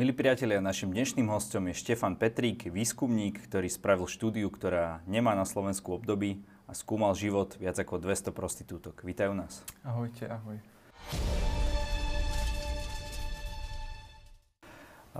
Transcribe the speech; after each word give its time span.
Milí 0.00 0.16
priatelia, 0.16 0.64
našim 0.64 0.96
dnešným 0.96 1.28
hostom 1.28 1.68
je 1.68 1.76
Štefan 1.76 2.16
Petrík, 2.16 2.72
výskumník, 2.72 3.36
ktorý 3.44 3.68
spravil 3.68 4.08
štúdiu, 4.08 4.48
ktorá 4.48 5.04
nemá 5.04 5.36
na 5.36 5.44
Slovensku 5.44 5.92
období 5.92 6.40
a 6.64 6.72
skúmal 6.72 7.12
život 7.12 7.52
viac 7.60 7.76
ako 7.76 8.00
200 8.00 8.32
prostitútok. 8.32 9.04
Vítajú 9.04 9.36
nás. 9.36 9.60
Ahojte, 9.84 10.24
ahoj. 10.24 10.56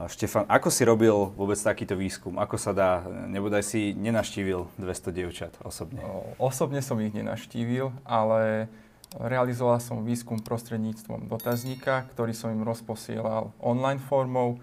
Štefan, 0.08 0.48
ako 0.48 0.72
si 0.72 0.88
robil 0.88 1.12
vôbec 1.12 1.60
takýto 1.60 1.92
výskum? 1.92 2.40
Ako 2.40 2.56
sa 2.56 2.72
dá? 2.72 3.04
Nebodaj 3.04 3.60
si 3.60 3.92
nenaštívil 3.92 4.64
200 4.80 5.12
dievčat 5.12 5.52
osobne? 5.60 6.00
Osobne 6.40 6.80
som 6.80 6.96
ich 7.04 7.12
nenaštívil, 7.12 7.92
ale 8.08 8.72
realizoval 9.12 9.76
som 9.76 10.08
výskum 10.08 10.40
prostredníctvom 10.40 11.28
dotazníka, 11.28 12.08
ktorý 12.16 12.32
som 12.32 12.48
im 12.48 12.64
rozposielal 12.64 13.52
online 13.60 14.00
formou. 14.00 14.56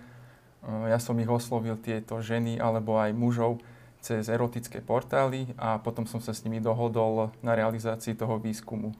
Ja 0.67 0.99
som 0.99 1.15
ich 1.17 1.31
oslovil 1.31 1.79
tieto 1.79 2.19
ženy 2.19 2.59
alebo 2.59 2.99
aj 2.99 3.15
mužov 3.15 3.63
cez 4.03 4.27
erotické 4.27 4.83
portály 4.83 5.51
a 5.55 5.79
potom 5.79 6.03
som 6.03 6.19
sa 6.19 6.35
s 6.35 6.43
nimi 6.43 6.59
dohodol 6.59 7.31
na 7.39 7.55
realizácii 7.55 8.13
toho 8.13 8.37
výskumu. 8.37 8.91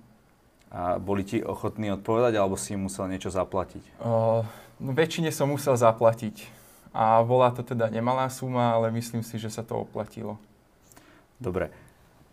A 0.68 1.00
boli 1.00 1.24
ti 1.24 1.40
ochotní 1.40 1.96
odpovedať, 1.96 2.36
alebo 2.36 2.60
si 2.60 2.76
im 2.76 2.92
musel 2.92 3.08
niečo 3.08 3.32
zaplatiť? 3.32 4.04
No, 4.04 4.44
väčšine 4.84 5.32
som 5.32 5.48
musel 5.48 5.80
zaplatiť. 5.80 6.52
A 6.92 7.24
bola 7.24 7.56
to 7.56 7.64
teda 7.64 7.88
nemalá 7.88 8.28
suma, 8.28 8.76
ale 8.76 8.92
myslím 8.92 9.24
si, 9.24 9.40
že 9.40 9.48
sa 9.48 9.64
to 9.64 9.80
oplatilo. 9.80 10.36
Dobre. 11.40 11.72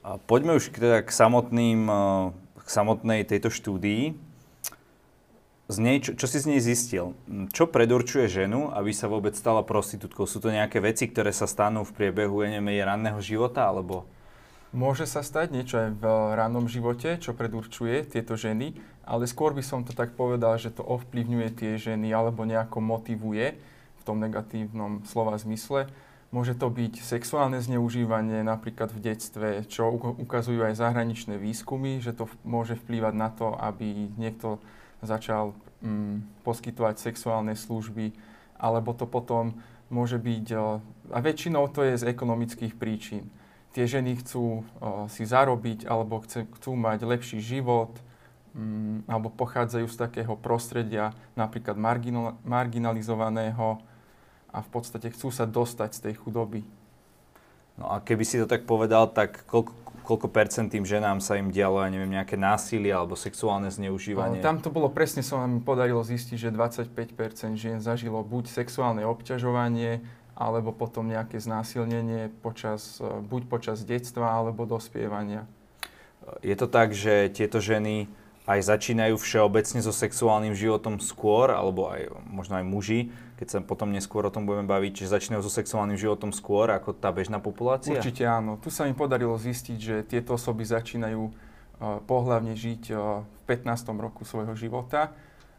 A 0.02 0.18
poďme 0.18 0.58
už 0.58 0.74
teda 0.74 1.06
k, 1.06 1.10
samotným, 1.14 1.86
k 2.58 2.68
samotnej 2.68 3.22
tejto 3.22 3.54
štúdii. 3.54 4.18
Z 5.64 5.80
nej, 5.80 5.96
čo, 5.96 6.12
čo 6.12 6.28
si 6.28 6.44
z 6.44 6.46
nej 6.52 6.60
zistil? 6.60 7.16
Čo 7.56 7.64
predurčuje 7.64 8.28
ženu, 8.28 8.68
aby 8.68 8.92
sa 8.92 9.08
vôbec 9.08 9.32
stala 9.32 9.64
prostitútkou? 9.64 10.28
Sú 10.28 10.36
to 10.36 10.52
nejaké 10.52 10.76
veci, 10.76 11.08
ktoré 11.08 11.32
sa 11.32 11.48
stanú 11.48 11.88
v 11.88 11.94
priebehu, 11.96 12.44
ja 12.44 12.52
neviem, 12.52 12.76
jej 12.76 12.84
ranného 12.84 13.20
života, 13.24 13.64
alebo... 13.64 14.04
Môže 14.76 15.08
sa 15.08 15.24
stať 15.24 15.54
niečo 15.56 15.80
aj 15.80 15.88
v 15.96 16.04
rannom 16.36 16.68
živote, 16.68 17.16
čo 17.16 17.32
predurčuje 17.32 18.04
tieto 18.10 18.36
ženy, 18.36 18.76
ale 19.08 19.24
skôr 19.24 19.56
by 19.56 19.64
som 19.64 19.86
to 19.88 19.96
tak 19.96 20.12
povedal, 20.18 20.58
že 20.60 20.74
to 20.74 20.84
ovplyvňuje 20.84 21.48
tie 21.56 21.72
ženy 21.80 22.12
alebo 22.12 22.44
nejako 22.44 22.82
motivuje 22.82 23.56
v 23.96 24.02
tom 24.02 24.20
negatívnom 24.20 25.06
slova 25.08 25.38
zmysle. 25.40 25.88
Môže 26.34 26.58
to 26.58 26.66
byť 26.68 26.98
sexuálne 27.00 27.62
zneužívanie 27.62 28.42
napríklad 28.42 28.90
v 28.90 29.14
detstve, 29.14 29.48
čo 29.70 29.94
ukazujú 29.94 30.66
aj 30.66 30.74
zahraničné 30.74 31.38
výskumy, 31.38 32.02
že 32.02 32.10
to 32.10 32.26
môže 32.42 32.74
vplývať 32.74 33.14
na 33.14 33.30
to, 33.30 33.54
aby 33.54 34.10
niekto 34.18 34.58
začal 35.04 35.56
mm, 35.84 36.44
poskytovať 36.44 37.00
sexuálne 37.00 37.54
služby, 37.56 38.12
alebo 38.58 38.96
to 38.96 39.04
potom 39.04 39.56
môže 39.92 40.16
byť, 40.16 40.46
a 41.12 41.18
väčšinou 41.20 41.68
to 41.70 41.84
je 41.84 42.00
z 42.00 42.08
ekonomických 42.08 42.74
príčin 42.74 43.28
tie 43.74 43.90
ženy 43.90 44.22
chcú 44.22 44.62
uh, 44.62 45.10
si 45.10 45.26
zarobiť 45.26 45.90
alebo 45.90 46.22
chcú 46.22 46.70
mať 46.78 47.02
lepší 47.02 47.42
život 47.42 47.90
um, 48.54 49.02
alebo 49.10 49.34
pochádzajú 49.34 49.86
z 49.90 49.96
takého 49.98 50.38
prostredia 50.38 51.10
napríklad 51.34 51.74
marginal, 51.74 52.38
marginalizovaného 52.46 53.82
a 54.54 54.58
v 54.62 54.68
podstate 54.70 55.10
chcú 55.10 55.34
sa 55.34 55.42
dostať 55.42 55.90
z 55.90 56.00
tej 56.08 56.14
chudoby. 56.22 56.62
No 57.74 57.90
a 57.90 57.98
keby 57.98 58.22
si 58.22 58.38
to 58.38 58.46
tak 58.46 58.70
povedal, 58.70 59.10
tak 59.10 59.42
koľko, 59.50 59.74
koľko 60.04 60.28
percent 60.28 60.68
tým 60.68 60.84
ženám 60.84 61.24
sa 61.24 61.40
im 61.40 61.48
dialo, 61.48 61.80
ja 61.80 61.88
neviem, 61.88 62.12
nejaké 62.12 62.36
násilie 62.36 62.92
alebo 62.92 63.16
sexuálne 63.16 63.72
zneužívanie? 63.72 64.44
tam 64.44 64.60
to 64.60 64.68
bolo 64.68 64.92
presne, 64.92 65.24
som 65.24 65.40
mi 65.48 65.64
podarilo 65.64 66.04
zistiť, 66.04 66.36
že 66.36 66.50
25% 66.52 66.92
žien 67.56 67.80
zažilo 67.80 68.20
buď 68.20 68.52
sexuálne 68.52 69.02
obťažovanie, 69.08 70.04
alebo 70.36 70.74
potom 70.74 71.08
nejaké 71.08 71.40
znásilnenie 71.40 72.28
počas, 72.42 73.00
e, 73.00 73.06
buď 73.06 73.42
počas 73.48 73.86
detstva 73.86 74.34
alebo 74.34 74.66
dospievania. 74.66 75.46
Je 76.42 76.56
to 76.58 76.66
tak, 76.66 76.92
že 76.92 77.30
tieto 77.30 77.62
ženy 77.62 78.10
aj 78.44 78.60
začínajú 78.60 79.16
všeobecne 79.16 79.80
so 79.80 79.92
sexuálnym 79.92 80.52
životom 80.52 81.00
skôr, 81.00 81.48
alebo 81.48 81.88
aj 81.88 82.12
možno 82.28 82.60
aj 82.60 82.64
muži, 82.66 83.00
keď 83.44 83.48
sa 83.52 83.60
potom 83.60 83.92
neskôr 83.92 84.24
o 84.24 84.32
tom 84.32 84.48
budeme 84.48 84.64
baviť, 84.64 85.04
že 85.04 85.12
začínajú 85.12 85.44
so 85.44 85.52
sexuálnym 85.52 86.00
životom 86.00 86.32
skôr 86.32 86.72
ako 86.72 86.96
tá 86.96 87.12
bežná 87.12 87.36
populácia? 87.44 87.92
Určite 87.92 88.24
áno. 88.24 88.56
Tu 88.56 88.72
sa 88.72 88.88
mi 88.88 88.96
podarilo 88.96 89.36
zistiť, 89.36 89.76
že 89.76 89.96
tieto 90.08 90.40
osoby 90.40 90.64
začínajú 90.64 91.28
uh, 91.28 92.00
pohľavne 92.08 92.56
žiť 92.56 92.96
uh, 92.96 93.20
v 93.20 93.42
15. 93.68 93.84
roku 94.00 94.24
svojho 94.24 94.56
života. 94.56 95.12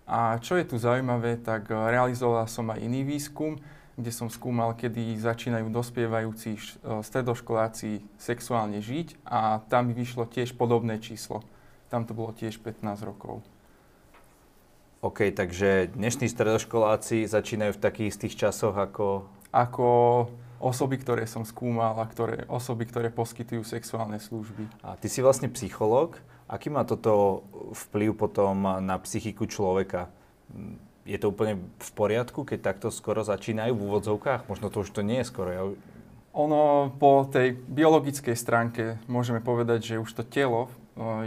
A 0.09 0.41
čo 0.41 0.57
je 0.57 0.66
tu 0.66 0.81
zaujímavé, 0.81 1.38
tak 1.38 1.69
uh, 1.69 1.94
realizoval 1.94 2.50
som 2.50 2.73
aj 2.73 2.81
iný 2.81 3.06
výskum, 3.06 3.62
kde 3.94 4.09
som 4.09 4.34
skúmal, 4.34 4.73
kedy 4.73 5.16
začínajú 5.16 5.72
dospievajúci 5.72 6.52
e, 6.52 6.59
stredoškoláci 7.00 8.03
sexuálne 8.19 8.84
žiť 8.84 9.23
a 9.23 9.63
tam 9.72 9.88
mi 9.88 9.96
vyšlo 9.96 10.28
tiež 10.28 10.52
podobné 10.59 11.00
číslo. 11.00 11.47
Tam 11.88 12.03
to 12.03 12.12
bolo 12.12 12.35
tiež 12.35 12.59
15 12.59 12.84
rokov. 13.07 13.40
OK, 15.05 15.29
takže 15.38 15.93
dnešní 15.93 16.25
stredoškoláci 16.33 17.29
začínajú 17.29 17.77
v 17.77 17.83
takých 17.85 18.09
istých 18.17 18.49
časoch 18.49 18.73
ako... 18.73 19.29
Ako 19.53 19.88
osoby, 20.57 20.97
ktoré 20.97 21.29
som 21.29 21.45
skúmal 21.45 21.93
a 22.01 22.09
ktoré, 22.09 22.49
osoby, 22.49 22.89
ktoré 22.89 23.13
poskytujú 23.13 23.61
sexuálne 23.61 24.17
služby. 24.17 24.66
A 24.81 24.97
ty 24.97 25.05
si 25.05 25.21
vlastne 25.21 25.45
psychológ. 25.53 26.17
Aký 26.49 26.73
má 26.73 26.81
toto 26.89 27.45
vplyv 27.85 28.17
potom 28.17 28.81
na 28.81 28.97
psychiku 28.97 29.45
človeka? 29.45 30.09
je 31.05 31.22
to 31.22 31.29
úplne 31.29 31.61
v 31.61 31.91
poriadku, 31.93 32.41
keď 32.41 32.73
takto 32.73 32.89
skoro 32.89 33.22
začínajú 33.22 33.77
v 33.77 33.85
úvodzovkách? 33.85 34.49
Možno 34.49 34.73
to 34.73 34.81
už 34.81 34.89
to 34.89 35.05
nie 35.05 35.22
je 35.22 35.29
skoro. 35.29 35.49
Ja... 35.53 35.63
Ono 36.33 36.89
po 36.97 37.29
tej 37.29 37.53
biologickej 37.53 38.33
stránke 38.33 38.97
môžeme 39.05 39.37
povedať, 39.37 39.85
že 39.85 40.01
už 40.01 40.09
to 40.17 40.25
telo 40.25 40.73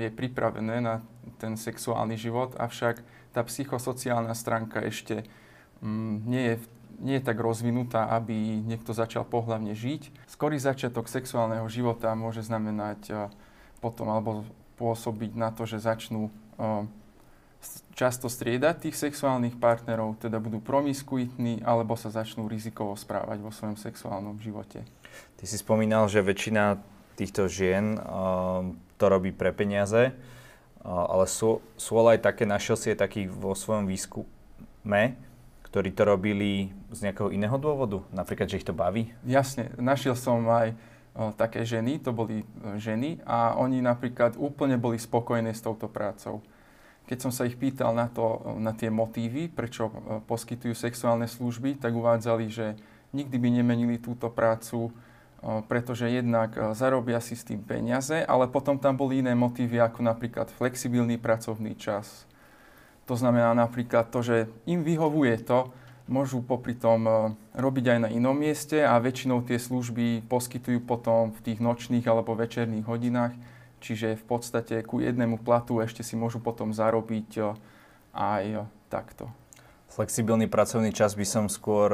je 0.03 0.10
pripravené 0.10 0.83
na 0.83 0.99
ten 1.39 1.55
sexuálny 1.55 2.19
život, 2.19 2.59
avšak 2.59 3.06
tá 3.38 3.47
psychosociálna 3.47 4.34
stránka 4.34 4.82
ešte 4.82 5.22
mm, 5.78 6.15
nie 6.26 6.43
je 6.43 6.56
nie 6.99 7.22
je 7.22 7.31
tak 7.31 7.38
rozvinutá, 7.38 8.10
aby 8.10 8.34
niekto 8.66 8.91
začal 8.91 9.22
pohľavne 9.22 9.71
žiť. 9.71 10.10
Skorý 10.26 10.59
začiatok 10.59 11.06
sexuálneho 11.06 11.62
života 11.71 12.10
môže 12.19 12.43
znamenať 12.43 13.31
potom 13.78 14.10
alebo 14.10 14.43
pôsobiť 14.82 15.38
na 15.38 15.54
to, 15.54 15.62
že 15.62 15.78
začnú 15.78 16.27
často 17.98 18.31
striedať 18.31 18.91
tých 18.91 18.97
sexuálnych 18.98 19.59
partnerov, 19.59 20.22
teda 20.22 20.38
budú 20.38 20.62
promiskuitní 20.62 21.66
alebo 21.66 21.98
sa 21.98 22.10
začnú 22.15 22.47
rizikovo 22.47 22.94
správať 22.94 23.38
vo 23.43 23.50
svojom 23.50 23.75
sexuálnom 23.75 24.38
živote. 24.38 24.87
Ty 25.38 25.44
si 25.47 25.59
spomínal, 25.59 26.06
že 26.06 26.22
väčšina 26.22 26.78
týchto 27.19 27.50
žien 27.50 27.98
uh, 27.98 28.62
to 28.94 29.04
robí 29.10 29.34
pre 29.34 29.50
peniaze, 29.50 30.15
ale 30.84 31.27
sú, 31.27 31.61
sú 31.75 31.99
aj 32.00 32.22
také, 32.22 32.47
našiel 32.47 32.77
si 32.78 32.91
aj 32.94 33.03
takých 33.03 33.28
vo 33.33 33.53
svojom 33.53 33.87
výskume, 33.87 35.19
ktorí 35.69 35.93
to 35.93 36.03
robili 36.09 36.72
z 36.94 37.09
nejakého 37.09 37.28
iného 37.34 37.56
dôvodu? 37.61 38.00
Napríklad, 38.15 38.49
že 38.49 38.62
ich 38.62 38.69
to 38.69 38.72
baví? 38.72 39.12
Jasne, 39.27 39.75
našiel 39.77 40.16
som 40.16 40.47
aj 40.49 40.72
také 41.34 41.66
ženy, 41.66 41.99
to 41.99 42.15
boli 42.15 42.47
uh, 42.62 42.78
ženy 42.78 43.19
a 43.27 43.59
oni 43.59 43.83
napríklad 43.83 44.39
úplne 44.39 44.78
boli 44.78 45.03
spokojné 45.03 45.50
s 45.50 45.61
touto 45.61 45.91
prácou 45.91 46.41
keď 47.09 47.19
som 47.25 47.33
sa 47.33 47.49
ich 47.49 47.56
pýtal 47.56 47.97
na, 47.97 48.12
to, 48.12 48.45
na 48.60 48.77
tie 48.77 48.93
motívy, 48.93 49.49
prečo 49.49 49.89
e, 49.89 50.21
poskytujú 50.28 50.77
sexuálne 50.77 51.25
služby, 51.25 51.81
tak 51.81 51.97
uvádzali, 51.97 52.47
že 52.53 52.77
nikdy 53.16 53.37
by 53.41 53.49
nemenili 53.49 53.97
túto 53.97 54.28
prácu, 54.28 54.93
e, 54.93 55.08
pretože 55.71 56.10
jednak 56.10 56.56
e, 56.59 56.75
zarobia 56.75 57.22
si 57.22 57.38
s 57.38 57.47
tým 57.47 57.62
peniaze, 57.62 58.25
ale 58.26 58.50
potom 58.50 58.76
tam 58.76 58.99
boli 58.99 59.22
iné 59.22 59.38
motívy, 59.38 59.78
ako 59.78 60.03
napríklad 60.03 60.50
flexibilný 60.50 61.16
pracovný 61.16 61.78
čas. 61.78 62.26
To 63.06 63.15
znamená 63.15 63.54
napríklad 63.54 64.10
to, 64.12 64.21
že 64.21 64.37
im 64.69 64.84
vyhovuje 64.84 65.41
to, 65.47 65.72
môžu 66.09 66.41
popri 66.41 66.72
tom 66.72 67.04
robiť 67.53 67.84
aj 67.97 67.98
na 68.01 68.09
inom 68.09 68.33
mieste 68.33 68.80
a 68.80 68.97
väčšinou 68.97 69.45
tie 69.45 69.60
služby 69.60 70.24
poskytujú 70.24 70.84
potom 70.84 71.36
v 71.36 71.41
tých 71.45 71.60
nočných 71.60 72.04
alebo 72.09 72.33
večerných 72.33 72.89
hodinách 72.89 73.36
Čiže 73.78 74.18
v 74.18 74.24
podstate 74.27 74.83
ku 74.83 74.98
jednému 74.98 75.39
platu 75.42 75.78
ešte 75.78 76.03
si 76.03 76.18
môžu 76.18 76.42
potom 76.42 76.74
zarobiť 76.74 77.30
eh, 77.39 77.54
aj 78.15 78.66
takto. 78.91 79.30
Flexibilný 79.89 80.51
pracovný 80.51 80.92
čas 80.92 81.16
by 81.16 81.27
som 81.27 81.45
skôr 81.48 81.91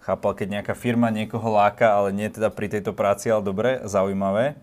chápal, 0.00 0.32
keď 0.32 0.60
nejaká 0.60 0.74
firma 0.74 1.12
niekoho 1.12 1.48
láka, 1.52 1.92
ale 1.92 2.12
nie 2.12 2.28
teda 2.28 2.48
pri 2.48 2.72
tejto 2.72 2.96
práci, 2.96 3.28
ale 3.28 3.44
dobre, 3.44 3.70
zaujímavé. 3.84 4.56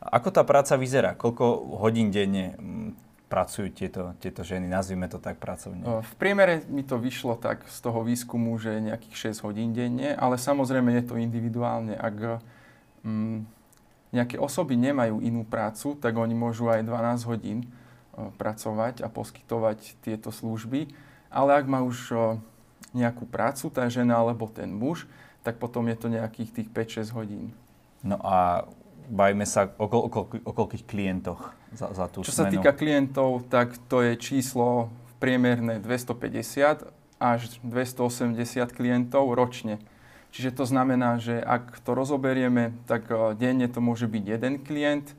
Ako 0.00 0.32
tá 0.32 0.42
práca 0.42 0.74
vyzerá? 0.74 1.12
Koľko 1.14 1.76
hodín 1.78 2.08
denne 2.08 2.56
mm, 2.56 2.90
pracujú 3.30 3.70
tieto, 3.70 4.16
tieto 4.18 4.42
ženy, 4.42 4.66
nazvime 4.66 5.06
to 5.06 5.22
tak 5.22 5.38
pracovne? 5.38 5.84
V 5.86 6.14
priemere 6.18 6.66
mi 6.66 6.82
to 6.82 6.98
vyšlo 6.98 7.38
tak 7.38 7.62
z 7.68 7.78
toho 7.78 8.02
výskumu, 8.02 8.56
že 8.58 8.80
nejakých 8.80 9.36
6 9.36 9.46
hodín 9.46 9.70
denne, 9.76 10.16
ale 10.16 10.40
samozrejme 10.40 10.90
je 10.98 11.04
to 11.06 11.14
individuálne. 11.20 11.94
Ak 11.94 12.42
mm, 13.06 13.46
nejaké 14.10 14.36
osoby 14.40 14.74
nemajú 14.74 15.22
inú 15.22 15.46
prácu, 15.46 15.94
tak 16.00 16.18
oni 16.18 16.34
môžu 16.34 16.66
aj 16.66 16.82
12 16.82 17.30
hodín 17.30 17.58
pracovať 18.36 19.06
a 19.06 19.08
poskytovať 19.08 20.00
tieto 20.02 20.34
služby. 20.34 20.90
Ale 21.30 21.54
ak 21.54 21.64
má 21.70 21.80
už 21.86 22.10
nejakú 22.90 23.28
prácu, 23.28 23.70
tá 23.70 23.86
žena 23.86 24.18
alebo 24.18 24.50
ten 24.50 24.70
muž, 24.70 25.06
tak 25.40 25.56
potom 25.56 25.88
je 25.88 25.96
to 25.96 26.06
nejakých 26.12 26.50
tých 26.52 26.68
5-6 26.68 27.16
hodín. 27.16 27.44
No 28.04 28.16
a 28.20 28.68
bajme 29.10 29.44
sa 29.44 29.72
o, 29.76 29.86
o, 29.86 29.98
o, 30.06 30.22
o 30.24 30.52
koľkých 30.54 30.84
klientoch 30.86 31.52
za, 31.74 31.90
za 31.90 32.06
tú 32.06 32.22
Čo 32.22 32.32
smenu? 32.32 32.38
sa 32.38 32.52
týka 32.52 32.72
klientov, 32.74 33.46
tak 33.50 33.74
to 33.90 34.02
je 34.04 34.14
číslo 34.16 34.88
v 34.88 35.12
priemerné 35.18 35.82
250 35.82 36.88
až 37.20 37.40
280 37.66 38.38
klientov 38.72 39.36
ročne. 39.36 39.76
Čiže 40.30 40.62
to 40.62 40.64
znamená, 40.64 41.18
že 41.18 41.42
ak 41.42 41.82
to 41.82 41.92
rozoberieme, 41.92 42.72
tak 42.86 43.10
e, 43.10 43.34
denne 43.34 43.66
to 43.66 43.82
môže 43.82 44.06
byť 44.06 44.24
jeden 44.24 44.62
klient, 44.62 45.12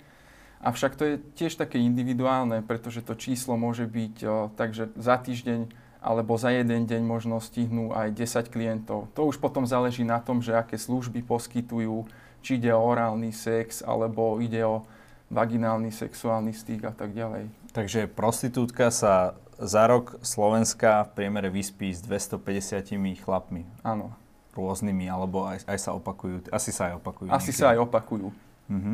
avšak 0.63 0.95
to 0.95 1.03
je 1.03 1.15
tiež 1.35 1.59
také 1.59 1.83
individuálne, 1.83 2.63
pretože 2.63 3.03
to 3.03 3.13
číslo 3.19 3.59
môže 3.59 3.85
byť 3.85 4.15
e, 4.23 4.27
takže 4.55 4.95
za 4.95 5.19
týždeň 5.19 5.67
alebo 6.01 6.33
za 6.33 6.49
jeden 6.49 6.89
deň 6.89 7.05
možno 7.05 7.37
stihnú 7.37 7.93
aj 7.93 8.17
10 8.17 8.49
klientov. 8.49 9.13
To 9.13 9.29
už 9.29 9.37
potom 9.37 9.69
záleží 9.69 10.01
na 10.01 10.17
tom, 10.17 10.41
že 10.41 10.57
aké 10.57 10.75
služby 10.75 11.21
poskytujú, 11.21 12.09
či 12.41 12.57
ide 12.57 12.73
o 12.73 12.81
orálny 12.81 13.29
sex, 13.29 13.85
alebo 13.85 14.41
ide 14.41 14.65
o 14.65 14.81
vaginálny 15.29 15.93
sexuálny 15.93 16.57
styk 16.57 16.89
a 16.89 16.93
tak 16.97 17.13
ďalej. 17.13 17.53
Takže 17.71 18.09
prostitútka 18.09 18.89
sa 18.89 19.37
za 19.61 19.85
rok 19.85 20.17
Slovenska 20.25 21.05
v 21.07 21.21
priemere 21.21 21.53
vyspí 21.53 21.93
s 21.93 22.01
250 22.01 23.21
chlapmi. 23.21 23.63
Áno. 23.85 24.17
Rôznymi, 24.57 25.05
alebo 25.07 25.45
aj, 25.47 25.69
aj 25.69 25.79
sa 25.79 25.93
opakujú. 25.95 26.49
Asi 26.49 26.73
sa 26.73 26.91
aj 26.91 26.93
opakujú. 26.99 27.29
Asi 27.29 27.53
niekedy. 27.53 27.61
sa 27.61 27.65
aj 27.71 27.79
opakujú. 27.87 28.27
Mhm. 28.67 28.93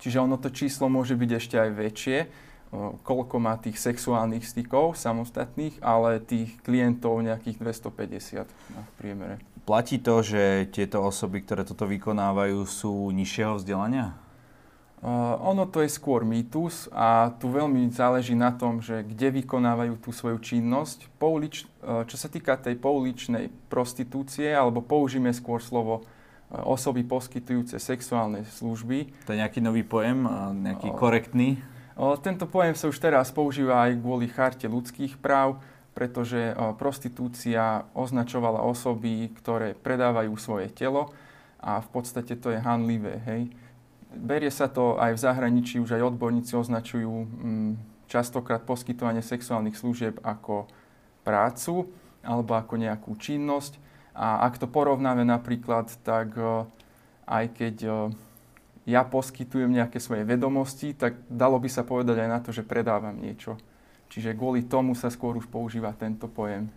Čiže 0.00 0.18
ono 0.24 0.36
to 0.40 0.50
číslo 0.50 0.90
môže 0.90 1.14
byť 1.14 1.30
ešte 1.36 1.56
aj 1.60 1.70
väčšie, 1.70 2.18
koľko 3.06 3.36
má 3.38 3.54
tých 3.60 3.78
sexuálnych 3.78 4.42
stykov 4.42 4.98
samostatných, 4.98 5.78
ale 5.78 6.18
tých 6.18 6.58
klientov 6.66 7.22
nejakých 7.22 7.62
250 7.62 8.50
na 8.74 8.82
v 8.82 8.92
priemere. 8.98 9.34
Platí 9.64 9.96
to, 9.96 10.20
že 10.20 10.68
tieto 10.74 11.00
osoby, 11.00 11.40
ktoré 11.40 11.64
toto 11.64 11.88
vykonávajú, 11.88 12.68
sú 12.68 13.08
nižšieho 13.14 13.56
vzdelania? 13.56 14.12
Uh, 15.04 15.36
ono 15.36 15.68
to 15.68 15.84
je 15.84 15.92
skôr 15.92 16.24
mýtus 16.24 16.88
a 16.88 17.36
tu 17.36 17.52
veľmi 17.52 17.92
záleží 17.92 18.32
na 18.32 18.48
tom, 18.56 18.80
že 18.80 19.04
kde 19.04 19.44
vykonávajú 19.44 20.00
tú 20.00 20.16
svoju 20.16 20.40
činnosť. 20.40 21.12
Poulič, 21.20 21.68
uh, 21.84 22.08
čo 22.08 22.16
sa 22.16 22.32
týka 22.32 22.56
tej 22.56 22.80
pouličnej 22.80 23.52
prostitúcie, 23.68 24.48
alebo 24.48 24.80
použijeme 24.80 25.28
skôr 25.36 25.60
slovo 25.60 26.00
uh, 26.00 26.64
osoby 26.64 27.04
poskytujúce 27.04 27.76
sexuálne 27.76 28.48
služby. 28.48 29.28
To 29.28 29.36
je 29.36 29.44
nejaký 29.44 29.60
nový 29.60 29.84
pojem, 29.84 30.24
nejaký 30.64 30.88
korektný? 30.96 31.60
Tento 31.94 32.50
pojem 32.50 32.74
sa 32.74 32.90
už 32.90 32.98
teraz 32.98 33.30
používa 33.30 33.86
aj 33.86 34.02
kvôli 34.02 34.26
charte 34.26 34.66
ľudských 34.66 35.14
práv, 35.22 35.62
pretože 35.94 36.50
prostitúcia 36.74 37.86
označovala 37.94 38.66
osoby, 38.66 39.30
ktoré 39.38 39.78
predávajú 39.78 40.34
svoje 40.34 40.66
telo 40.74 41.14
a 41.62 41.78
v 41.78 41.88
podstate 41.94 42.34
to 42.34 42.50
je 42.50 42.58
hanlivé, 42.58 43.22
hej. 43.30 43.42
Berie 44.14 44.50
sa 44.50 44.66
to 44.66 44.98
aj 44.98 45.14
v 45.14 45.22
zahraničí, 45.22 45.78
už 45.78 45.98
aj 45.98 46.14
odborníci 46.14 46.54
označujú 46.54 47.14
mm, 47.14 47.72
častokrát 48.10 48.62
poskytovanie 48.62 49.22
sexuálnych 49.22 49.78
služieb 49.78 50.18
ako 50.22 50.70
prácu 51.26 51.90
alebo 52.22 52.54
ako 52.54 52.74
nejakú 52.78 53.14
činnosť. 53.18 53.78
A 54.14 54.46
ak 54.46 54.62
to 54.62 54.70
porovnáme 54.70 55.26
napríklad, 55.26 55.90
tak 56.06 56.38
aj 57.26 57.44
keď 57.58 57.76
ja 58.84 59.00
poskytujem 59.04 59.72
nejaké 59.72 59.96
svoje 59.96 60.28
vedomosti, 60.28 60.92
tak 60.92 61.16
dalo 61.32 61.56
by 61.56 61.68
sa 61.72 61.82
povedať 61.84 62.20
aj 62.20 62.28
na 62.28 62.38
to, 62.44 62.52
že 62.52 62.64
predávam 62.64 63.16
niečo. 63.16 63.56
Čiže 64.12 64.36
kvôli 64.36 64.68
tomu 64.68 64.92
sa 64.92 65.08
skôr 65.08 65.34
už 65.40 65.48
používa 65.48 65.90
tento 65.96 66.28
pojem. 66.28 66.68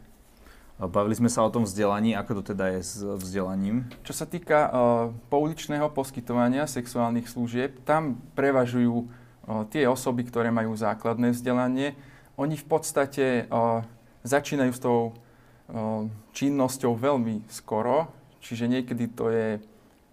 Bavili 0.77 1.17
sme 1.17 1.25
sa 1.25 1.41
o 1.41 1.49
tom 1.49 1.65
vzdelaní, 1.65 2.13
ako 2.13 2.39
to 2.39 2.53
teda 2.53 2.77
je 2.77 2.81
s 2.85 2.93
vzdelaním. 3.01 3.89
Čo 4.05 4.13
sa 4.13 4.29
týka 4.29 4.69
uh, 4.69 4.69
pouličného 5.33 5.89
poskytovania 5.89 6.69
sexuálnych 6.69 7.25
služieb, 7.25 7.81
tam 7.81 8.21
prevažujú 8.37 8.95
uh, 9.01 9.65
tie 9.73 9.89
osoby, 9.89 10.21
ktoré 10.29 10.53
majú 10.53 10.77
základné 10.77 11.33
vzdelanie. 11.33 11.97
Oni 12.37 12.53
v 12.53 12.65
podstate 12.69 13.49
uh, 13.49 13.81
začínajú 14.21 14.71
s 14.71 14.81
tou 14.81 14.99
uh, 15.09 16.05
činnosťou 16.37 16.93
veľmi 16.93 17.49
skoro, 17.49 18.13
čiže 18.37 18.69
niekedy 18.69 19.09
to 19.17 19.33
je 19.33 19.57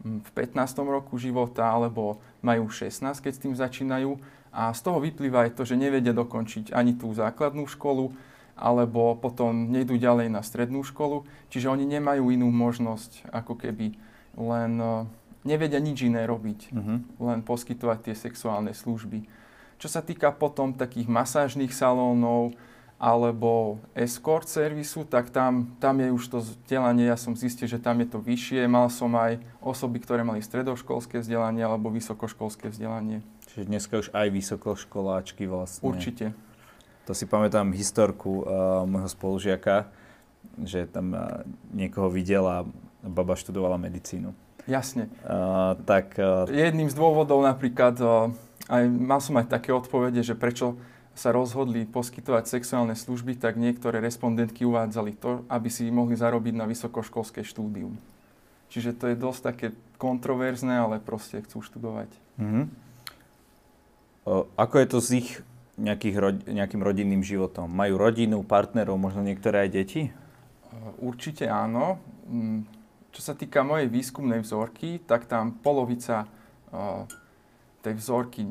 v 0.05 0.31
15. 0.37 0.61
roku 0.85 1.17
života, 1.17 1.65
alebo 1.65 2.21
majú 2.45 2.69
16, 2.69 3.25
keď 3.25 3.33
s 3.33 3.41
tým 3.41 3.55
začínajú. 3.57 4.21
A 4.55 4.71
z 4.71 4.81
toho 4.85 5.03
vyplýva 5.03 5.49
aj 5.49 5.57
to, 5.59 5.67
že 5.67 5.81
nevedia 5.81 6.15
dokončiť 6.15 6.71
ani 6.77 6.95
tú 6.95 7.11
základnú 7.11 7.67
školu, 7.67 8.13
alebo 8.55 9.19
potom 9.19 9.73
nejdú 9.73 9.99
ďalej 9.99 10.31
na 10.31 10.45
strednú 10.45 10.87
školu, 10.87 11.27
čiže 11.51 11.67
oni 11.67 11.83
nemajú 11.91 12.31
inú 12.31 12.47
možnosť, 12.55 13.27
ako 13.35 13.59
keby 13.59 13.99
len 14.39 14.73
uh, 14.79 15.11
nevedia 15.43 15.83
nič 15.83 16.07
iné 16.07 16.23
robiť, 16.23 16.71
Uh-huh. 16.71 17.03
len 17.03 17.43
poskytovať 17.43 18.11
tie 18.11 18.15
sexuálne 18.15 18.71
služby. 18.71 19.27
Čo 19.83 19.89
sa 19.91 20.07
týka 20.07 20.31
potom 20.31 20.71
takých 20.71 21.11
masážnych 21.11 21.75
salónov 21.75 22.55
alebo 23.05 23.77
escort 23.93 24.49
servisu, 24.49 25.05
tak 25.05 25.29
tam, 25.29 25.77
tam 25.77 26.01
je 26.01 26.09
už 26.09 26.25
to 26.25 26.39
vzdelanie, 26.41 27.05
ja 27.05 27.21
som 27.21 27.37
zistil, 27.37 27.69
že 27.69 27.77
tam 27.77 28.01
je 28.01 28.09
to 28.09 28.17
vyššie. 28.17 28.65
Mal 28.65 28.89
som 28.89 29.13
aj 29.13 29.45
osoby, 29.61 30.01
ktoré 30.01 30.25
mali 30.25 30.41
stredoškolské 30.41 31.21
vzdelanie 31.21 31.61
alebo 31.61 31.93
vysokoškolské 31.93 32.73
vzdelanie. 32.73 33.21
Čiže 33.53 33.69
dneska 33.69 33.95
už 34.01 34.09
aj 34.09 34.29
vysokoškoláčky 34.33 35.45
vlastne. 35.45 35.85
Určite. 35.85 36.33
To 37.05 37.13
si 37.13 37.29
pamätám 37.29 37.77
historku 37.77 38.41
uh, 38.41 38.89
môjho 38.89 39.13
spolužiaka, 39.13 39.93
že 40.65 40.89
tam 40.89 41.13
uh, 41.13 41.45
niekoho 41.77 42.09
videl 42.09 42.49
a 42.49 42.65
baba 43.05 43.37
študovala 43.37 43.77
medicínu. 43.77 44.33
Jasne. 44.65 45.13
Uh, 45.21 45.77
tak 45.85 46.17
uh, 46.17 46.49
Jedným 46.49 46.89
z 46.89 46.97
dôvodov 46.97 47.45
napríklad, 47.45 48.01
o, 48.01 48.33
aj, 48.73 48.83
mal 48.89 49.21
som 49.21 49.37
aj 49.37 49.53
také 49.53 49.77
odpovede, 49.77 50.25
že 50.25 50.33
prečo 50.33 50.81
sa 51.15 51.31
rozhodli 51.31 51.87
poskytovať 51.87 52.51
sexuálne 52.51 52.99
služby, 52.99 53.39
tak 53.39 53.55
niektoré 53.55 54.03
respondentky 54.03 54.67
uvádzali 54.67 55.15
to, 55.19 55.47
aby 55.47 55.71
si 55.71 55.87
mohli 55.89 56.19
zarobiť 56.19 56.55
na 56.59 56.67
vysokoškolské 56.67 57.47
štúdium. 57.47 57.95
Čiže 58.69 58.99
to 58.99 59.07
je 59.11 59.17
dosť 59.17 59.41
také 59.41 59.67
kontroverzné, 60.03 60.75
ale 60.75 60.99
proste 60.99 61.39
chcú 61.47 61.63
študovať. 61.63 62.11
uh, 64.27 64.45
ako 64.59 64.75
je 64.83 64.87
to 64.91 64.99
s 64.99 65.09
ich 65.15 65.31
nejakých 65.79 66.43
nejakým 66.51 66.83
rodinným 66.83 67.23
životom? 67.23 67.71
Majú 67.71 67.95
rodinu, 67.99 68.43
partnerov, 68.43 68.99
možno 68.99 69.23
niektoré 69.23 69.67
aj 69.67 69.71
deti? 69.71 70.03
Určite 70.99 71.47
áno. 71.47 72.03
Mm, 72.27 72.67
Čo 73.15 73.21
sa 73.31 73.35
týka 73.39 73.63
mojej 73.63 73.87
výskumnej 73.87 74.43
vzorky, 74.43 74.99
tak 75.07 75.31
tam 75.31 75.55
polovica 75.63 76.27
tej 77.87 77.95
vzorky 77.95 78.43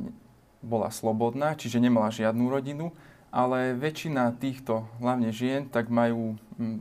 bola 0.64 0.90
slobodná, 0.90 1.54
čiže 1.60 1.84
nemala 1.84 2.10
žiadnu 2.10 2.48
rodinu, 2.48 2.96
ale 3.34 3.76
väčšina 3.76 4.32
týchto, 4.40 4.88
hlavne 5.04 5.34
žien, 5.34 5.68
tak 5.68 5.90
majú, 5.92 6.38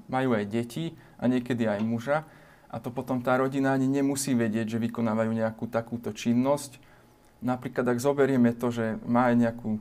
majú 0.07 0.31
aj 0.37 0.45
deti 0.47 0.95
a 1.19 1.27
niekedy 1.27 1.67
aj 1.67 1.81
muža. 1.83 2.19
A 2.73 2.81
to 2.81 2.89
potom 2.89 3.21
tá 3.21 3.37
rodina 3.37 3.73
ani 3.77 3.89
nemusí 3.89 4.33
vedieť, 4.33 4.77
že 4.77 4.79
vykonávajú 4.81 5.33
nejakú 5.33 5.69
takúto 5.69 6.13
činnosť. 6.13 6.81
Napríklad, 7.45 7.85
ak 7.85 7.99
zoberieme 8.01 8.57
to, 8.57 8.73
že 8.73 8.97
má 9.05 9.29
aj 9.33 9.37
nejakú 9.37 9.71
o, 9.77 9.81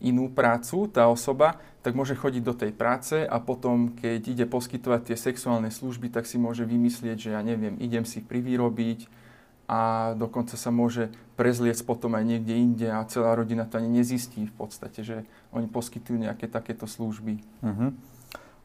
inú 0.00 0.32
prácu, 0.32 0.88
tá 0.88 1.08
osoba, 1.12 1.60
tak 1.84 1.92
môže 1.92 2.16
chodiť 2.16 2.42
do 2.44 2.54
tej 2.56 2.72
práce 2.72 3.16
a 3.20 3.36
potom, 3.36 3.92
keď 3.92 4.20
ide 4.32 4.44
poskytovať 4.48 5.12
tie 5.12 5.16
sexuálne 5.16 5.68
služby, 5.68 6.08
tak 6.08 6.24
si 6.24 6.40
môže 6.40 6.64
vymyslieť, 6.64 7.16
že 7.20 7.30
ja 7.36 7.42
neviem, 7.44 7.76
idem 7.80 8.04
si 8.08 8.24
privýrobiť 8.24 9.25
a 9.66 10.14
dokonca 10.14 10.54
sa 10.54 10.70
môže 10.70 11.10
prezliec 11.34 11.76
potom 11.82 12.14
aj 12.14 12.24
niekde 12.24 12.54
inde 12.54 12.86
a 12.86 13.02
celá 13.10 13.34
rodina 13.34 13.66
to 13.66 13.82
ani 13.82 14.00
nezistí 14.00 14.46
v 14.46 14.54
podstate, 14.54 15.02
že 15.02 15.16
oni 15.50 15.66
poskytujú 15.66 16.22
nejaké 16.22 16.46
takéto 16.46 16.86
služby. 16.86 17.42
Uh-huh. 17.66 17.90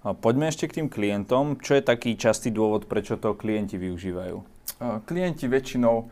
A 0.01 0.17
poďme 0.17 0.49
ešte 0.49 0.69
k 0.69 0.81
tým 0.81 0.87
klientom. 0.89 1.57
Čo 1.61 1.77
je 1.77 1.83
taký 1.85 2.17
častý 2.17 2.49
dôvod, 2.53 2.85
prečo 2.89 3.17
to 3.17 3.37
klienti 3.37 3.77
využívajú? 3.77 4.37
Uh, 4.81 4.97
Klienti 5.05 5.45
väčšinou 5.45 5.95
uh, 6.05 6.09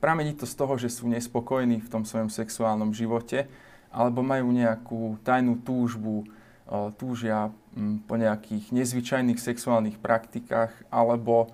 pramení 0.00 0.36
to 0.36 0.44
z 0.48 0.54
toho, 0.56 0.76
že 0.76 0.88
sú 0.92 1.08
nespokojní 1.08 1.80
v 1.84 1.88
tom 1.88 2.04
svojom 2.04 2.32
sexuálnom 2.32 2.92
živote 2.92 3.48
alebo 3.92 4.24
majú 4.24 4.48
nejakú 4.56 5.20
tajnú 5.20 5.60
túžbu, 5.60 6.24
uh, 6.68 6.92
túžia 6.96 7.52
mm, 7.76 8.08
po 8.08 8.16
nejakých 8.16 8.72
nezvyčajných 8.72 9.36
sexuálnych 9.36 10.00
praktikách 10.00 10.72
alebo 10.88 11.52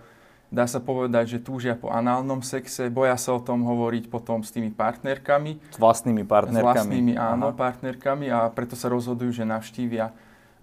dá 0.49 0.64
sa 0.64 0.81
povedať, 0.81 1.37
že 1.37 1.45
túžia 1.45 1.76
po 1.76 1.93
análnom 1.93 2.40
sexe, 2.40 2.88
boja 2.88 3.14
sa 3.21 3.37
o 3.37 3.40
tom 3.40 3.64
hovoriť 3.69 4.09
potom 4.09 4.40
s 4.40 4.52
tými 4.52 4.73
partnerkami, 4.73 5.61
S 5.73 5.78
vlastnými 5.78 6.25
partnerkami? 6.25 6.64
s 6.64 6.67
vlastnými 6.67 7.12
áno, 7.21 7.52
Aha. 7.52 7.57
partnerkami 7.57 8.33
a 8.33 8.49
preto 8.49 8.73
sa 8.73 8.88
rozhodujú, 8.88 9.31
že 9.33 9.45
navštívia 9.45 10.09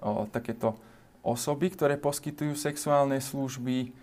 o, 0.01 0.25
takéto 0.25 0.74
osoby, 1.22 1.70
ktoré 1.74 2.01
poskytujú 2.01 2.58
sexuálne 2.58 3.22
služby. 3.22 3.94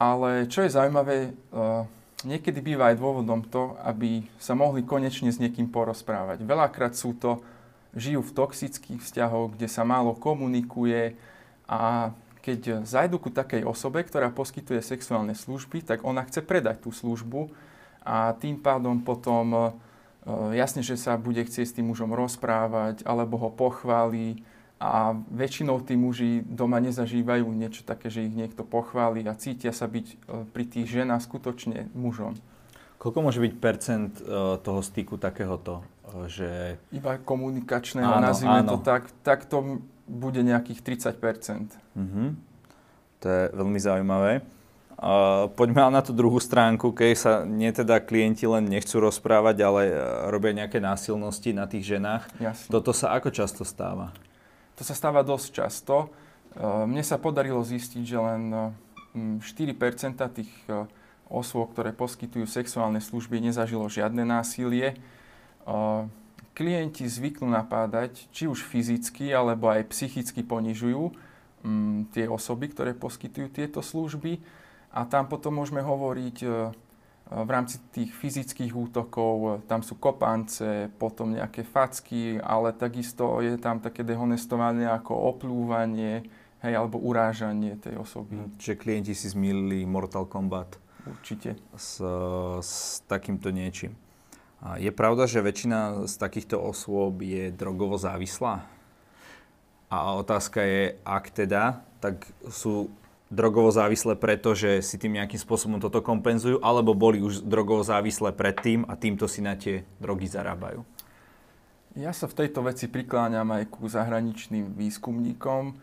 Ale 0.00 0.48
čo 0.48 0.64
je 0.64 0.72
zaujímavé, 0.72 1.36
o, 1.52 1.84
niekedy 2.24 2.64
býva 2.64 2.88
aj 2.88 2.96
dôvodom 2.96 3.44
to, 3.44 3.76
aby 3.84 4.24
sa 4.40 4.56
mohli 4.56 4.80
konečne 4.80 5.28
s 5.28 5.36
niekým 5.36 5.68
porozprávať. 5.68 6.40
Veľakrát 6.40 6.96
sú 6.96 7.12
to, 7.12 7.44
žijú 7.96 8.20
v 8.20 8.34
toxických 8.36 9.00
vzťahoch, 9.00 9.56
kde 9.56 9.68
sa 9.68 9.82
málo 9.84 10.12
komunikuje 10.16 11.16
a 11.68 12.12
keď 12.48 12.88
zajdu 12.88 13.20
ku 13.20 13.28
takej 13.28 13.68
osobe, 13.68 14.00
ktorá 14.00 14.32
poskytuje 14.32 14.80
sexuálne 14.80 15.36
služby, 15.36 15.84
tak 15.84 16.00
ona 16.00 16.24
chce 16.24 16.40
predať 16.40 16.88
tú 16.88 16.96
službu 16.96 17.52
a 18.00 18.32
tým 18.40 18.56
pádom 18.56 19.04
potom 19.04 19.52
e, 19.52 19.60
jasne, 20.56 20.80
že 20.80 20.96
sa 20.96 21.20
bude 21.20 21.44
chcieť 21.44 21.66
s 21.68 21.76
tým 21.76 21.92
mužom 21.92 22.16
rozprávať 22.16 23.04
alebo 23.04 23.36
ho 23.36 23.52
pochváli 23.52 24.40
a 24.80 25.12
väčšinou 25.28 25.84
tí 25.84 25.92
muži 25.98 26.40
doma 26.48 26.80
nezažívajú 26.80 27.44
niečo 27.52 27.84
také, 27.84 28.08
že 28.08 28.24
ich 28.24 28.32
niekto 28.32 28.64
pochváli 28.64 29.28
a 29.28 29.36
cítia 29.36 29.76
sa 29.76 29.84
byť 29.84 30.06
e, 30.08 30.16
pri 30.48 30.64
tých 30.64 30.88
ženách 30.88 31.28
skutočne 31.28 31.92
mužom. 31.92 32.40
Koľko 32.96 33.20
môže 33.20 33.44
byť 33.44 33.52
percent 33.60 34.16
e, 34.24 34.56
toho 34.56 34.80
styku 34.80 35.20
takéhoto? 35.20 35.84
Že... 36.08 36.80
Iba 36.96 37.20
komunikačného, 37.20 38.08
áno, 38.08 38.24
nazvime 38.32 38.64
áno. 38.64 38.72
to 38.72 38.76
tak, 38.80 39.12
tak 39.20 39.44
to 39.44 39.84
bude 40.08 40.40
nejakých 40.40 40.80
30 41.12 41.20
uh-huh. 41.20 42.28
To 43.20 43.26
je 43.28 43.42
veľmi 43.52 43.78
zaujímavé. 43.78 44.42
Uh, 44.98 45.46
poďme 45.54 45.94
na 45.94 46.02
tú 46.02 46.10
druhú 46.10 46.42
stránku, 46.42 46.90
keď 46.90 47.10
sa 47.14 47.32
nie 47.46 47.70
teda 47.70 48.02
klienti 48.02 48.50
len 48.50 48.66
nechcú 48.66 48.98
rozprávať, 48.98 49.56
ale 49.62 49.82
e, 49.86 49.96
robia 50.26 50.50
nejaké 50.50 50.82
násilnosti 50.82 51.54
na 51.54 51.70
tých 51.70 51.86
ženách. 51.94 52.26
Jasne. 52.42 52.66
Toto 52.66 52.90
sa 52.90 53.14
ako 53.14 53.30
často 53.30 53.62
stáva? 53.62 54.10
To 54.74 54.82
sa 54.82 54.98
stáva 54.98 55.22
dosť 55.22 55.48
často. 55.54 56.10
Uh, 56.58 56.82
mne 56.82 57.06
sa 57.06 57.14
podarilo 57.14 57.62
zistiť, 57.62 58.02
že 58.02 58.18
len 58.18 58.74
4% 59.14 59.38
e, 59.54 60.26
tých 60.42 60.50
uh, 60.66 60.90
osôb, 61.30 61.70
ktoré 61.78 61.94
poskytujú 61.94 62.50
sexuálne 62.50 62.98
služby, 62.98 63.38
nezažilo 63.38 63.86
žiadne 63.86 64.26
násilie. 64.26 64.98
Klienti 66.58 67.06
zvyknú 67.06 67.46
napádať, 67.46 68.26
či 68.34 68.50
už 68.50 68.66
fyzicky, 68.66 69.30
alebo 69.30 69.70
aj 69.70 69.94
psychicky 69.94 70.42
ponižujú 70.42 71.14
um, 71.62 72.02
tie 72.10 72.26
osoby, 72.26 72.66
ktoré 72.74 72.98
poskytujú 72.98 73.46
tieto 73.54 73.78
služby 73.78 74.42
a 74.92 75.04
tam 75.04 75.28
potom 75.28 75.60
môžeme 75.60 75.84
hovoriť 75.84 76.36
e, 76.42 76.48
v 77.28 77.50
rámci 77.52 77.76
tých 77.92 78.10
fyzických 78.16 78.72
útokov, 78.72 79.34
e, 79.36 79.48
tam 79.68 79.84
sú 79.84 80.00
kopance, 80.00 80.88
potom 80.96 81.36
nejaké 81.36 81.60
facky, 81.62 82.40
ale 82.40 82.72
takisto 82.72 83.44
je 83.44 83.60
tam 83.60 83.84
také 83.84 84.00
dehonestovanie 84.00 84.88
ako 84.88 85.12
oplúvanie, 85.36 86.24
hej, 86.64 86.72
alebo 86.72 86.96
urážanie 86.98 87.76
tej 87.76 88.00
osoby. 88.00 88.34
Hm, 88.34 88.56
čiže 88.56 88.80
klienti 88.80 89.12
si 89.12 89.28
zmýlili 89.28 89.84
Mortal 89.84 90.24
Kombat. 90.24 90.80
Určite. 91.04 91.56
S, 91.76 92.00
s 92.60 93.00
takýmto 93.08 93.48
niečím. 93.48 94.07
Je 94.58 94.90
pravda, 94.90 95.30
že 95.30 95.38
väčšina 95.38 96.10
z 96.10 96.14
takýchto 96.18 96.58
osôb 96.58 97.22
je 97.22 97.54
drogovo 97.54 97.94
závislá? 97.94 98.66
A 99.88 99.96
otázka 100.18 100.60
je, 100.66 100.98
ak 101.06 101.30
teda, 101.30 101.86
tak 102.02 102.26
sú 102.50 102.90
drogovo 103.30 103.70
závislé 103.70 104.18
preto, 104.18 104.52
že 104.58 104.82
si 104.82 104.98
tým 104.98 105.16
nejakým 105.16 105.38
spôsobom 105.38 105.78
toto 105.78 106.02
kompenzujú, 106.02 106.58
alebo 106.60 106.92
boli 106.96 107.22
už 107.22 107.46
drogovo 107.46 107.86
závislé 107.86 108.34
predtým 108.34 108.84
a 108.88 108.98
týmto 108.98 109.30
si 109.30 109.40
na 109.44 109.54
tie 109.54 109.86
drogy 110.02 110.26
zarábajú? 110.26 110.82
Ja 111.96 112.12
sa 112.12 112.28
v 112.28 112.44
tejto 112.44 112.66
veci 112.66 112.90
prikláňam 112.90 113.48
aj 113.54 113.64
ku 113.72 113.88
zahraničným 113.88 114.76
výskumníkom, 114.76 115.76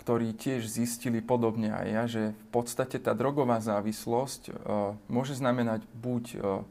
ktorí 0.00 0.32
tiež 0.32 0.64
zistili 0.64 1.20
podobne 1.20 1.76
aj 1.76 1.86
ja, 1.86 2.04
že 2.08 2.22
v 2.32 2.46
podstate 2.48 2.96
tá 2.96 3.12
drogová 3.12 3.60
závislosť 3.60 4.42
uh, 4.48 4.96
môže 5.12 5.36
znamenať 5.36 5.84
buď 5.92 6.24
um, 6.40 6.64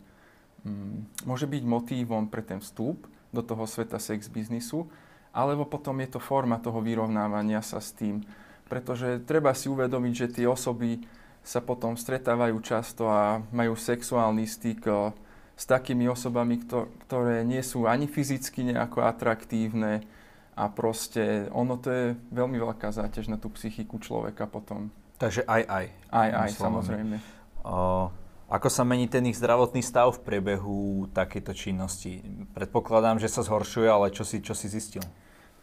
môže 1.24 1.46
byť 1.48 1.64
motívom 1.64 2.28
pre 2.28 2.44
ten 2.44 2.60
vstup 2.60 3.08
do 3.30 3.42
toho 3.46 3.64
sveta 3.70 4.02
sex 4.02 4.28
biznisu, 4.28 4.90
alebo 5.32 5.66
potom 5.66 5.96
je 6.02 6.18
to 6.18 6.20
forma 6.20 6.58
toho 6.58 6.82
vyrovnávania 6.82 7.62
sa 7.62 7.78
s 7.78 7.94
tým, 7.94 8.26
pretože 8.66 9.22
treba 9.26 9.54
si 9.54 9.70
uvedomiť, 9.70 10.14
že 10.14 10.28
tie 10.42 10.46
osoby 10.50 11.02
sa 11.46 11.64
potom 11.64 11.96
stretávajú 11.96 12.58
často 12.62 13.08
a 13.08 13.42
majú 13.54 13.74
sexuálny 13.74 14.46
styk 14.46 14.86
eh, 14.90 15.14
s 15.60 15.64
takými 15.68 16.08
osobami, 16.08 16.62
ktoré 17.08 17.44
nie 17.44 17.60
sú 17.64 17.84
ani 17.90 18.08
fyzicky 18.08 18.64
nejako 18.64 19.04
atraktívne 19.04 20.08
a 20.56 20.68
proste 20.68 21.48
ono 21.56 21.80
to 21.80 21.88
je 21.92 22.06
veľmi 22.36 22.60
veľká 22.60 22.92
záťaž 22.92 23.32
na 23.32 23.38
tú 23.40 23.52
psychiku 23.56 24.00
človeka 24.00 24.48
potom. 24.48 24.92
Takže 25.20 25.44
aj 25.44 25.62
aj. 25.68 25.86
Aj 26.16 26.30
aj, 26.32 26.50
samozrejme. 26.56 27.16
O, 27.64 28.08
ako 28.50 28.68
sa 28.68 28.84
mení 28.84 29.06
ten 29.06 29.24
ich 29.30 29.38
zdravotný 29.38 29.86
stav 29.86 30.18
v 30.18 30.26
priebehu 30.26 31.08
takejto 31.14 31.54
činnosti? 31.54 32.26
Predpokladám, 32.58 33.22
že 33.22 33.30
sa 33.30 33.46
zhoršuje, 33.46 33.88
ale 33.88 34.10
čo 34.10 34.26
si, 34.26 34.42
čo 34.42 34.58
si 34.58 34.66
zistil? 34.66 35.06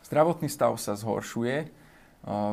Zdravotný 0.07 0.47
stav 0.47 0.79
sa 0.79 0.95
zhoršuje 0.95 1.87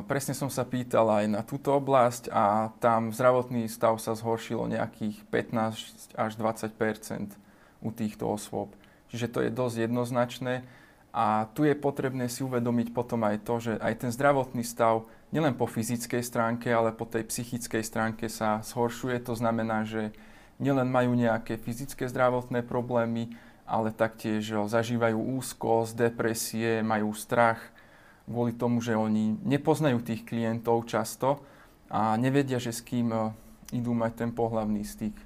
Presne 0.06 0.38
som 0.38 0.54
sa 0.54 0.70
pýtal 0.70 1.10
aj 1.10 1.26
na 1.26 1.42
túto 1.42 1.74
oblasť 1.74 2.30
a 2.30 2.70
tam 2.78 3.10
zdravotný 3.10 3.66
stav 3.66 3.98
sa 3.98 4.14
zhoršilo 4.14 4.70
nejakých 4.70 5.26
15 5.34 6.14
až 6.14 6.32
20% 6.38 7.34
u 7.82 7.90
týchto 7.90 8.30
osôb. 8.30 8.70
Čiže 9.10 9.34
to 9.34 9.40
je 9.42 9.50
dosť 9.50 9.90
jednoznačné 9.90 10.62
a 11.10 11.50
tu 11.58 11.66
je 11.66 11.74
potrebné 11.74 12.30
si 12.30 12.46
uvedomiť 12.46 12.94
potom 12.94 13.26
aj 13.26 13.42
to, 13.42 13.58
že 13.58 13.74
aj 13.82 13.94
ten 14.06 14.12
zdravotný 14.14 14.62
stav 14.62 15.10
nielen 15.34 15.58
po 15.58 15.66
fyzickej 15.66 16.22
stránke, 16.22 16.70
ale 16.70 16.94
po 16.94 17.10
tej 17.10 17.26
psychickej 17.26 17.82
stránke 17.82 18.30
sa 18.30 18.62
zhoršuje. 18.62 19.18
To 19.26 19.34
znamená, 19.34 19.82
že 19.82 20.14
nielen 20.62 20.94
majú 20.94 21.18
nejaké 21.18 21.58
fyzické 21.58 22.06
zdravotné 22.06 22.62
problémy, 22.62 23.34
ale 23.66 23.90
taktiež 23.90 24.70
zažívajú 24.70 25.18
úzkosť, 25.42 25.98
depresie, 25.98 26.86
majú 26.86 27.10
strach, 27.18 27.60
kvôli 28.30 28.54
tomu, 28.54 28.80
že 28.80 28.94
oni 28.94 29.42
nepoznajú 29.42 30.00
tých 30.06 30.22
klientov 30.24 30.86
často 30.86 31.42
a 31.90 32.14
nevedia, 32.16 32.62
že 32.62 32.72
s 32.72 32.80
kým 32.80 33.12
e, 33.12 33.20
idú 33.76 33.92
mať 33.92 34.24
ten 34.24 34.32
pohlavný 34.32 34.86
styk. 34.88 35.18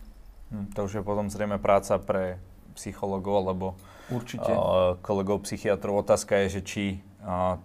Hm, 0.50 0.74
to 0.74 0.90
už 0.90 0.98
je 0.98 1.04
potom 1.06 1.30
zrejme 1.30 1.62
práca 1.62 2.00
pre 2.02 2.42
psychologov 2.74 3.36
alebo 3.44 3.68
Určite. 4.08 4.48
Uh, 4.48 4.96
kolegov 5.04 5.44
psychiatrov. 5.44 6.00
Otázka 6.00 6.40
je, 6.48 6.60
že 6.60 6.62
či 6.64 6.84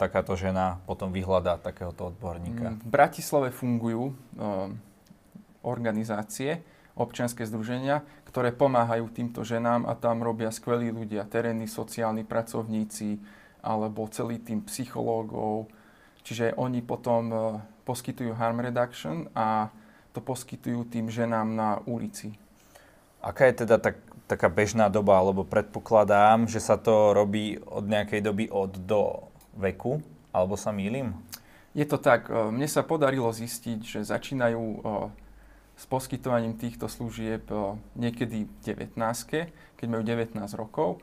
takáto 0.00 0.34
žena 0.34 0.80
potom 0.88 1.12
vyhľadá 1.12 1.60
takéhoto 1.60 2.10
odborníka. 2.10 2.78
V 2.82 2.88
Bratislave 2.88 3.52
fungujú 3.52 4.10
uh, 4.10 4.72
organizácie, 5.62 6.64
občianske 6.98 7.46
združenia, 7.46 8.04
ktoré 8.28 8.52
pomáhajú 8.52 9.08
týmto 9.12 9.44
ženám 9.44 9.88
a 9.88 9.96
tam 9.96 10.20
robia 10.20 10.52
skvelí 10.52 10.92
ľudia, 10.92 11.24
terénni 11.28 11.68
sociálni 11.68 12.24
pracovníci, 12.24 13.20
alebo 13.62 14.10
celý 14.10 14.42
tým 14.42 14.64
psychológov. 14.66 15.70
Čiže 16.26 16.58
oni 16.58 16.82
potom 16.82 17.22
e, 17.30 17.38
poskytujú 17.86 18.34
harm 18.34 18.60
reduction 18.60 19.30
a 19.32 19.70
to 20.12 20.20
poskytujú 20.20 20.90
tým 20.90 21.08
ženám 21.08 21.48
na 21.54 21.70
ulici. 21.88 22.34
Aká 23.22 23.48
je 23.48 23.64
teda 23.64 23.78
tak, 23.78 23.96
taká 24.26 24.50
bežná 24.50 24.90
doba, 24.90 25.18
alebo 25.22 25.46
predpokladám, 25.46 26.50
že 26.50 26.58
sa 26.58 26.74
to 26.74 27.14
robí 27.14 27.56
od 27.62 27.86
nejakej 27.86 28.20
doby 28.20 28.44
od 28.50 28.76
do 28.82 29.31
veku, 29.56 30.00
alebo 30.32 30.56
sa 30.56 30.72
mýlim? 30.72 31.16
Je 31.72 31.84
to 31.88 31.96
tak. 31.96 32.28
E, 32.28 32.52
mne 32.52 32.68
sa 32.68 32.84
podarilo 32.84 33.28
zistiť, 33.32 33.80
že 33.80 34.00
začínajú 34.04 34.62
e, 34.62 34.78
s 35.76 35.84
poskytovaním 35.88 36.56
týchto 36.56 36.86
služieb 36.86 37.48
niekedy 37.96 38.44
v 38.44 38.52
19 38.64 38.96
keď 39.80 39.86
majú 39.90 40.02
19 40.06 40.38
rokov. 40.54 41.02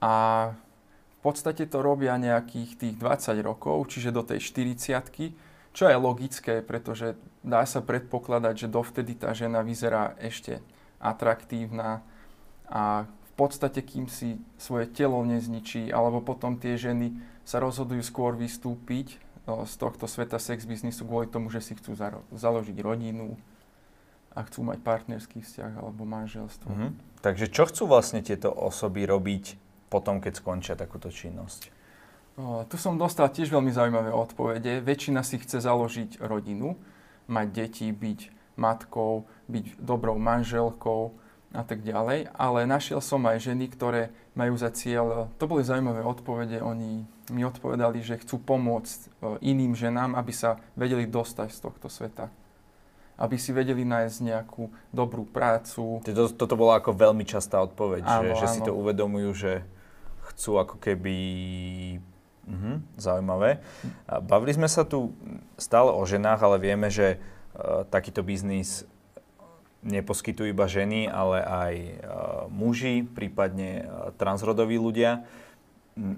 A 0.00 0.54
podstate 1.24 1.64
to 1.64 1.80
robia 1.80 2.20
nejakých 2.20 2.76
tých 2.76 2.94
20 3.00 3.40
rokov, 3.40 3.88
čiže 3.88 4.12
do 4.12 4.20
tej 4.20 4.44
40 4.44 5.32
čo 5.74 5.90
je 5.90 5.96
logické, 5.98 6.62
pretože 6.62 7.18
dá 7.42 7.66
sa 7.66 7.82
predpokladať, 7.82 8.54
že 8.54 8.68
dovtedy 8.70 9.18
tá 9.18 9.34
žena 9.34 9.58
vyzerá 9.64 10.14
ešte 10.22 10.62
atraktívna 11.02 11.98
a 12.70 13.10
v 13.10 13.32
podstate, 13.34 13.82
kým 13.82 14.06
si 14.06 14.38
svoje 14.54 14.86
telo 14.86 15.18
nezničí, 15.26 15.90
alebo 15.90 16.22
potom 16.22 16.54
tie 16.54 16.78
ženy 16.78 17.18
sa 17.44 17.60
rozhodujú 17.60 18.00
skôr 18.00 18.34
vystúpiť 18.34 19.20
no, 19.44 19.68
z 19.68 19.74
tohto 19.76 20.08
sveta 20.08 20.40
sex 20.40 20.64
biznisu 20.64 21.04
kvôli 21.04 21.28
tomu, 21.28 21.52
že 21.52 21.60
si 21.60 21.76
chcú 21.76 21.96
založiť 22.32 22.76
rodinu 22.80 23.36
a 24.34 24.42
chcú 24.42 24.66
mať 24.66 24.82
partnerský 24.82 25.44
vzťah 25.44 25.78
alebo 25.78 26.02
manželstvo. 26.02 26.68
Mm-hmm. 26.68 26.90
Takže 27.22 27.46
čo 27.48 27.64
chcú 27.70 27.86
vlastne 27.86 28.20
tieto 28.20 28.50
osoby 28.50 29.06
robiť 29.06 29.56
potom, 29.88 30.18
keď 30.18 30.42
skončia 30.42 30.74
takúto 30.74 31.08
činnosť? 31.12 31.70
O, 32.34 32.66
tu 32.66 32.74
som 32.74 32.98
dostal 32.98 33.30
tiež 33.30 33.46
veľmi 33.54 33.70
zaujímavé 33.70 34.10
odpovede. 34.10 34.82
Väčšina 34.82 35.22
si 35.22 35.38
chce 35.38 35.62
založiť 35.62 36.18
rodinu, 36.18 36.74
mať 37.30 37.46
deti, 37.54 37.86
byť 37.94 38.20
matkou, 38.58 39.30
byť 39.46 39.78
dobrou 39.78 40.18
manželkou 40.18 41.14
a 41.54 41.62
tak 41.62 41.86
ďalej. 41.86 42.34
Ale 42.34 42.66
našiel 42.66 42.98
som 42.98 43.22
aj 43.30 43.38
ženy, 43.38 43.70
ktoré 43.70 44.10
majú 44.34 44.58
za 44.58 44.74
cieľ, 44.74 45.30
to 45.38 45.46
boli 45.46 45.62
zaujímavé 45.62 46.02
odpovede, 46.02 46.58
oni 46.58 47.06
mi 47.32 47.44
odpovedali, 47.44 48.04
že 48.04 48.20
chcú 48.20 48.40
pomôcť 48.42 49.12
iným 49.40 49.72
ženám, 49.72 50.18
aby 50.18 50.32
sa 50.34 50.60
vedeli 50.76 51.08
dostať 51.08 51.48
z 51.52 51.60
tohto 51.60 51.88
sveta 51.88 52.28
aby 53.14 53.38
si 53.38 53.54
vedeli 53.54 53.86
nájsť 53.86 54.26
nejakú 54.26 54.74
dobrú 54.90 55.22
prácu. 55.22 56.02
Toto, 56.02 56.34
toto 56.34 56.58
bola 56.58 56.82
ako 56.82 56.98
veľmi 56.98 57.22
častá 57.22 57.62
odpoveď, 57.62 58.02
áno, 58.02 58.34
že, 58.34 58.42
že 58.42 58.46
áno. 58.50 58.54
si 58.58 58.60
to 58.66 58.74
uvedomujú, 58.74 59.30
že 59.38 59.52
chcú 60.34 60.58
ako 60.58 60.82
keby 60.82 61.14
Mhm, 62.44 63.00
zaujímavé. 63.00 63.64
Bavili 64.28 64.52
sme 64.52 64.68
sa 64.68 64.84
tu 64.84 65.16
stále 65.56 65.88
o 65.88 66.02
ženách, 66.04 66.40
ale 66.44 66.56
vieme, 66.60 66.92
že 66.92 67.16
uh, 67.16 67.88
takýto 67.88 68.20
biznis 68.20 68.84
neposkytujú 69.84 70.52
iba 70.52 70.68
ženy, 70.68 71.08
ale 71.08 71.44
aj 71.44 71.74
uh, 71.76 71.92
muži, 72.52 73.04
prípadne 73.04 73.84
uh, 73.84 74.12
transrodoví 74.16 74.76
ľudia. 74.76 75.24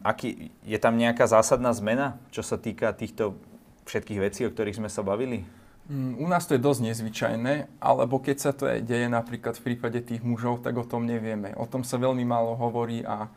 Aký, 0.00 0.50
je 0.64 0.78
tam 0.80 0.96
nejaká 0.96 1.28
zásadná 1.28 1.68
zmena, 1.76 2.16
čo 2.32 2.40
sa 2.40 2.56
týka 2.56 2.96
týchto 2.96 3.36
všetkých 3.84 4.20
vecí, 4.24 4.40
o 4.48 4.52
ktorých 4.52 4.80
sme 4.80 4.88
sa 4.88 5.04
bavili? 5.04 5.44
Mm, 5.86 6.18
u 6.18 6.26
nás 6.26 6.48
to 6.48 6.56
je 6.56 6.64
dosť 6.64 6.80
nezvyčajné, 6.90 7.68
alebo 7.78 8.18
keď 8.18 8.36
sa 8.40 8.50
to 8.50 8.66
aj 8.66 8.82
deje 8.82 9.06
napríklad 9.06 9.54
v 9.60 9.64
prípade 9.72 10.00
tých 10.02 10.24
mužov, 10.24 10.64
tak 10.64 10.74
o 10.80 10.88
tom 10.88 11.06
nevieme. 11.06 11.54
O 11.54 11.68
tom 11.68 11.86
sa 11.86 12.00
veľmi 12.00 12.24
málo 12.26 12.58
hovorí 12.58 13.06
a 13.06 13.30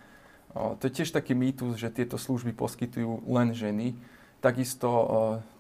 to 0.82 0.90
je 0.90 0.96
tiež 1.02 1.14
taký 1.14 1.38
mýtus, 1.38 1.78
že 1.78 1.94
tieto 1.94 2.18
služby 2.18 2.58
poskytujú 2.58 3.30
len 3.30 3.54
ženy. 3.54 3.94
Takisto 4.42 4.90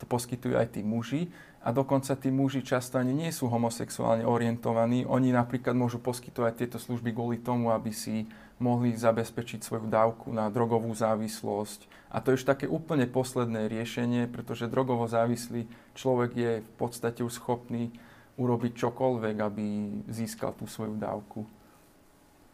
to 0.01 0.05
poskytujú 0.09 0.57
aj 0.57 0.73
tí 0.73 0.81
muži. 0.81 1.29
A 1.61 1.75
dokonca 1.75 2.15
tí 2.15 2.31
muži 2.31 2.63
často 2.65 2.97
ani 2.97 3.13
nie 3.13 3.29
sú 3.29 3.51
homosexuálne 3.51 4.25
orientovaní. 4.25 5.05
Oni 5.05 5.29
napríklad 5.29 5.75
môžu 5.75 6.01
poskytovať 6.01 6.53
tieto 6.55 6.77
služby 6.81 7.13
kvôli 7.13 7.37
tomu, 7.37 7.69
aby 7.69 7.93
si 7.93 8.25
mohli 8.59 8.91
zabezpečiť 8.91 9.63
svoju 9.63 9.87
dávku 9.87 10.35
na 10.35 10.51
drogovú 10.51 10.91
závislosť. 10.91 11.87
A 12.11 12.19
to 12.19 12.31
je 12.31 12.43
už 12.43 12.45
také 12.45 12.67
úplne 12.67 13.07
posledné 13.07 13.71
riešenie, 13.71 14.27
pretože 14.27 14.67
drogovo 14.67 15.07
závislý 15.07 15.65
človek 15.95 16.31
je 16.35 16.51
v 16.59 16.71
podstate 16.75 17.23
už 17.23 17.39
schopný 17.39 17.95
urobiť 18.35 18.71
čokoľvek, 18.75 19.35
aby 19.39 19.65
získal 20.11 20.55
tú 20.55 20.67
svoju 20.67 20.99
dávku. 20.99 21.47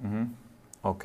Mm-hmm. 0.02 0.26
OK. 0.86 1.04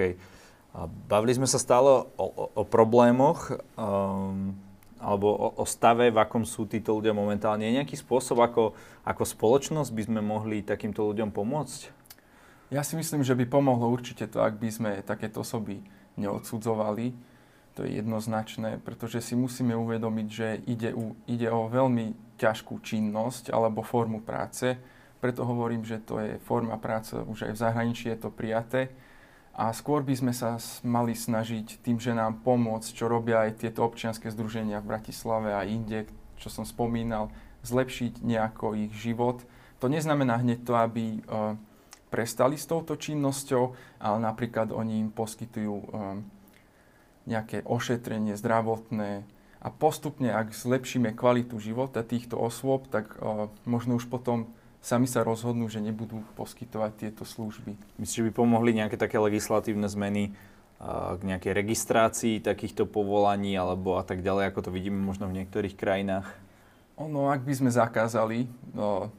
Bavili 1.08 1.34
sme 1.34 1.48
sa 1.48 1.58
stále 1.58 2.06
o, 2.16 2.24
o, 2.24 2.44
o 2.60 2.62
problémoch 2.62 3.56
um, 3.74 4.54
alebo 5.00 5.32
o, 5.32 5.48
o 5.56 5.64
stave, 5.64 6.12
v 6.12 6.20
akom 6.20 6.44
sú 6.44 6.68
títo 6.68 6.92
ľudia 6.92 7.16
momentálne. 7.16 7.64
Je 7.64 7.80
nejaký 7.80 7.96
spôsob, 7.96 8.44
ako, 8.44 8.76
ako 9.02 9.22
spoločnosť 9.24 9.90
by 9.96 10.02
sme 10.04 10.20
mohli 10.20 10.60
takýmto 10.60 11.08
ľuďom 11.08 11.32
pomôcť? 11.32 11.99
Ja 12.70 12.86
si 12.86 12.94
myslím, 12.94 13.26
že 13.26 13.34
by 13.34 13.50
pomohlo 13.50 13.90
určite 13.90 14.30
to, 14.30 14.46
ak 14.46 14.62
by 14.62 14.70
sme 14.70 14.90
takéto 15.02 15.42
osoby 15.42 15.82
neodsudzovali. 16.14 17.12
To 17.74 17.82
je 17.82 17.98
jednoznačné, 17.98 18.78
pretože 18.82 19.22
si 19.22 19.34
musíme 19.34 19.74
uvedomiť, 19.74 20.28
že 20.30 20.48
ide, 20.66 20.90
u, 20.94 21.18
ide 21.26 21.50
o 21.50 21.66
veľmi 21.66 22.38
ťažkú 22.38 22.78
činnosť 22.82 23.50
alebo 23.50 23.82
formu 23.82 24.22
práce. 24.22 24.78
Preto 25.18 25.42
hovorím, 25.44 25.82
že 25.82 25.98
to 25.98 26.22
je 26.22 26.38
forma 26.46 26.78
práce, 26.78 27.12
už 27.12 27.50
aj 27.50 27.52
v 27.58 27.62
zahraničí 27.62 28.06
je 28.08 28.18
to 28.22 28.30
prijaté 28.32 28.88
a 29.60 29.74
skôr 29.76 30.00
by 30.00 30.14
sme 30.16 30.32
sa 30.32 30.56
mali 30.86 31.12
snažiť 31.12 31.84
tým, 31.84 32.00
že 32.00 32.16
nám 32.16 32.40
pomôcť, 32.46 32.96
čo 32.96 33.10
robia 33.10 33.44
aj 33.44 33.60
tieto 33.60 33.84
občianske 33.84 34.30
združenia 34.32 34.80
v 34.80 34.94
Bratislave 34.94 35.52
a 35.52 35.66
inde, 35.66 36.08
čo 36.40 36.48
som 36.48 36.64
spomínal, 36.64 37.28
zlepšiť 37.66 38.24
nejako 38.24 38.78
ich 38.78 38.92
život. 38.96 39.44
To 39.84 39.92
neznamená 39.92 40.40
hneď 40.40 40.64
to, 40.64 40.72
aby 40.80 41.20
uh, 41.28 41.60
prestali 42.10 42.58
s 42.58 42.66
touto 42.66 42.98
činnosťou, 42.98 43.72
ale 44.02 44.18
napríklad 44.20 44.74
oni 44.74 45.06
im 45.06 45.10
poskytujú 45.14 45.74
um, 45.74 46.26
nejaké 47.24 47.62
ošetrenie 47.64 48.34
zdravotné 48.34 49.22
a 49.62 49.68
postupne, 49.70 50.34
ak 50.34 50.52
zlepšíme 50.52 51.14
kvalitu 51.14 51.62
života 51.62 52.02
týchto 52.02 52.34
osôb, 52.36 52.90
tak 52.90 53.14
uh, 53.22 53.46
možno 53.62 53.96
už 53.96 54.10
potom 54.10 54.50
sami 54.80 55.06
sa 55.06 55.22
rozhodnú, 55.22 55.68
že 55.68 55.78
nebudú 55.78 56.24
poskytovať 56.34 56.92
tieto 56.96 57.22
služby. 57.28 57.76
Myslíš, 58.00 58.18
že 58.24 58.26
by 58.28 58.32
pomohli 58.32 58.72
nejaké 58.72 58.96
také 58.96 59.20
legislatívne 59.20 59.86
zmeny 59.86 60.32
k 61.20 61.20
nejakej 61.20 61.52
registrácii 61.52 62.40
takýchto 62.40 62.88
povolaní 62.88 63.52
alebo 63.52 64.00
a 64.00 64.04
tak 64.04 64.24
ďalej, 64.24 64.48
ako 64.48 64.60
to 64.64 64.70
vidíme 64.72 64.96
možno 64.96 65.28
v 65.28 65.36
niektorých 65.44 65.76
krajinách? 65.76 66.24
Ono, 66.96 67.28
ak 67.28 67.44
by 67.44 67.52
sme 67.52 67.68
zakázali 67.68 68.48
no, 68.72 69.12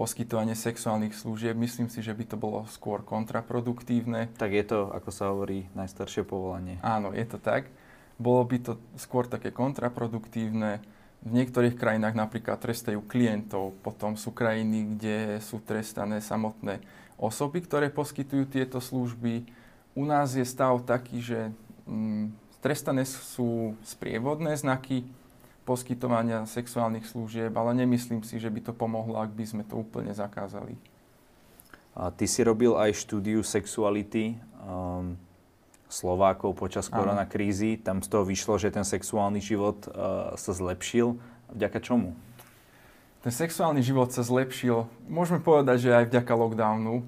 poskytovanie 0.00 0.56
sexuálnych 0.56 1.12
služieb, 1.12 1.52
myslím 1.60 1.92
si, 1.92 2.00
že 2.00 2.16
by 2.16 2.24
to 2.24 2.40
bolo 2.40 2.64
skôr 2.72 3.04
kontraproduktívne. 3.04 4.32
Tak 4.40 4.48
je 4.56 4.64
to, 4.64 4.88
ako 4.96 5.10
sa 5.12 5.28
hovorí, 5.28 5.68
najstaršie 5.76 6.24
povolanie. 6.24 6.80
Áno, 6.80 7.12
je 7.12 7.28
to 7.28 7.36
tak. 7.36 7.68
Bolo 8.16 8.48
by 8.48 8.56
to 8.64 8.72
skôr 8.96 9.28
také 9.28 9.52
kontraproduktívne 9.52 10.80
v 11.20 11.30
niektorých 11.36 11.76
krajinách 11.76 12.16
napríklad 12.16 12.56
trestajú 12.56 13.04
klientov, 13.04 13.76
potom 13.84 14.16
sú 14.16 14.32
krajiny, 14.32 14.96
kde 14.96 15.36
sú 15.44 15.60
trestané 15.60 16.24
samotné 16.24 16.80
osoby, 17.20 17.60
ktoré 17.60 17.92
poskytujú 17.92 18.48
tieto 18.48 18.80
služby. 18.80 19.44
U 19.92 20.08
nás 20.08 20.32
je 20.32 20.48
stav 20.48 20.80
taký, 20.88 21.20
že 21.20 21.52
mm, 21.84 22.32
trestané 22.64 23.04
sú 23.04 23.76
sprievodné 23.84 24.56
znaky 24.56 25.04
poskytovania 25.70 26.50
sexuálnych 26.50 27.06
služieb, 27.06 27.54
ale 27.54 27.78
nemyslím 27.78 28.26
si, 28.26 28.42
že 28.42 28.50
by 28.50 28.58
to 28.66 28.72
pomohlo, 28.74 29.22
ak 29.22 29.30
by 29.30 29.46
sme 29.46 29.62
to 29.62 29.78
úplne 29.78 30.10
zakázali. 30.10 30.74
A 31.94 32.10
ty 32.10 32.26
si 32.26 32.42
robil 32.42 32.74
aj 32.74 33.06
štúdiu 33.06 33.46
sexuality 33.46 34.34
um, 34.66 35.14
Slovákov 35.86 36.58
počas 36.58 36.90
koronakrízy. 36.90 37.78
Tam 37.78 38.02
z 38.02 38.10
toho 38.10 38.26
vyšlo, 38.26 38.58
že 38.58 38.74
ten 38.74 38.82
sexuálny 38.82 39.38
život 39.38 39.86
uh, 39.86 40.34
sa 40.34 40.50
zlepšil. 40.50 41.18
Vďaka 41.54 41.78
čomu? 41.78 42.18
Ten 43.22 43.30
sexuálny 43.30 43.82
život 43.82 44.10
sa 44.10 44.26
zlepšil, 44.26 44.90
môžeme 45.06 45.38
povedať, 45.38 45.86
že 45.86 45.90
aj 45.94 46.10
vďaka 46.10 46.32
lockdownu. 46.34 47.06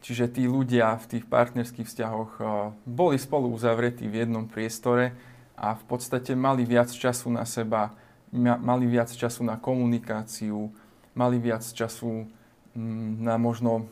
Čiže 0.00 0.30
tí 0.30 0.46
ľudia 0.46 0.94
v 0.96 1.06
tých 1.16 1.24
partnerských 1.26 1.86
vzťahoch 1.90 2.32
uh, 2.38 2.70
boli 2.86 3.18
spolu 3.18 3.50
uzavretí 3.50 4.06
v 4.06 4.26
jednom 4.26 4.46
priestore 4.46 5.10
a 5.60 5.76
v 5.76 5.84
podstate 5.84 6.32
mali 6.32 6.64
viac 6.64 6.88
času 6.88 7.28
na 7.28 7.44
seba, 7.44 7.92
mali 8.32 8.88
viac 8.88 9.12
času 9.12 9.44
na 9.44 9.60
komunikáciu, 9.60 10.72
mali 11.12 11.36
viac 11.36 11.60
času 11.60 12.24
mm, 12.72 13.20
na 13.20 13.36
možno 13.36 13.84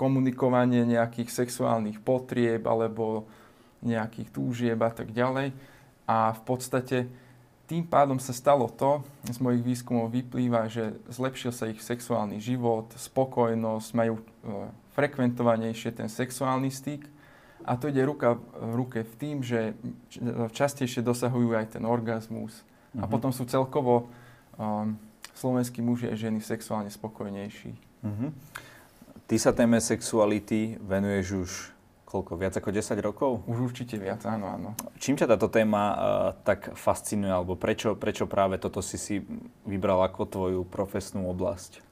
komunikovanie 0.00 0.88
nejakých 0.88 1.44
sexuálnych 1.44 2.00
potrieb 2.00 2.64
alebo 2.64 3.28
nejakých 3.84 4.28
túžieb 4.32 4.80
a 4.80 4.88
tak 4.88 5.12
ďalej. 5.12 5.52
A 6.08 6.32
v 6.32 6.42
podstate 6.48 7.06
tým 7.68 7.84
pádom 7.84 8.16
sa 8.16 8.32
stalo 8.32 8.68
to, 8.68 9.04
z 9.28 9.38
mojich 9.40 9.64
výskumov 9.64 10.12
vyplýva, 10.12 10.72
že 10.72 10.96
zlepšil 11.12 11.52
sa 11.52 11.68
ich 11.68 11.80
sexuálny 11.80 12.40
život, 12.40 12.92
spokojnosť, 12.92 13.88
majú 13.96 14.20
e, 14.20 14.22
frekventovanejšie 14.92 15.96
ten 15.96 16.08
sexuálny 16.12 16.68
styk 16.68 17.08
a 17.64 17.72
to 17.80 17.88
ide 17.88 18.04
ruka 18.04 18.36
v 18.60 18.72
ruke 18.76 18.98
v 19.02 19.14
tým, 19.16 19.36
že 19.40 19.72
častejšie 20.52 21.00
dosahujú 21.00 21.56
aj 21.56 21.76
ten 21.80 21.84
orgazmus 21.88 22.52
mm-hmm. 22.60 23.02
a 23.02 23.04
mhm. 23.08 23.10
potom 23.10 23.30
sú 23.32 23.48
celkovo 23.48 24.12
um, 24.60 24.94
slovenskí 25.34 25.82
muži 25.82 26.12
a 26.12 26.14
ženy 26.14 26.38
sexuálne 26.44 26.92
spokojnejší. 26.92 27.72
Mm-hmm. 28.04 28.30
Ty 29.24 29.36
sa 29.40 29.56
téme 29.56 29.80
sexuality 29.80 30.76
venuješ 30.84 31.26
už 31.32 31.50
koľko, 32.14 32.38
viac 32.38 32.54
ako 32.54 32.70
10 32.70 32.94
rokov? 33.02 33.30
Už 33.50 33.74
určite 33.74 33.98
viac, 33.98 34.22
áno, 34.22 34.46
áno. 34.46 34.70
Čím 35.02 35.18
ťa 35.18 35.34
táto 35.34 35.50
téma 35.50 35.82
uh, 35.82 35.96
tak 36.46 36.70
fascinuje, 36.78 37.26
alebo 37.26 37.58
prečo, 37.58 37.98
prečo 37.98 38.30
práve 38.30 38.54
toto 38.62 38.78
si 38.78 38.94
si 38.94 39.18
vybral 39.66 39.98
ako 40.06 40.22
tvoju 40.30 40.60
profesnú 40.62 41.26
oblasť? 41.26 41.82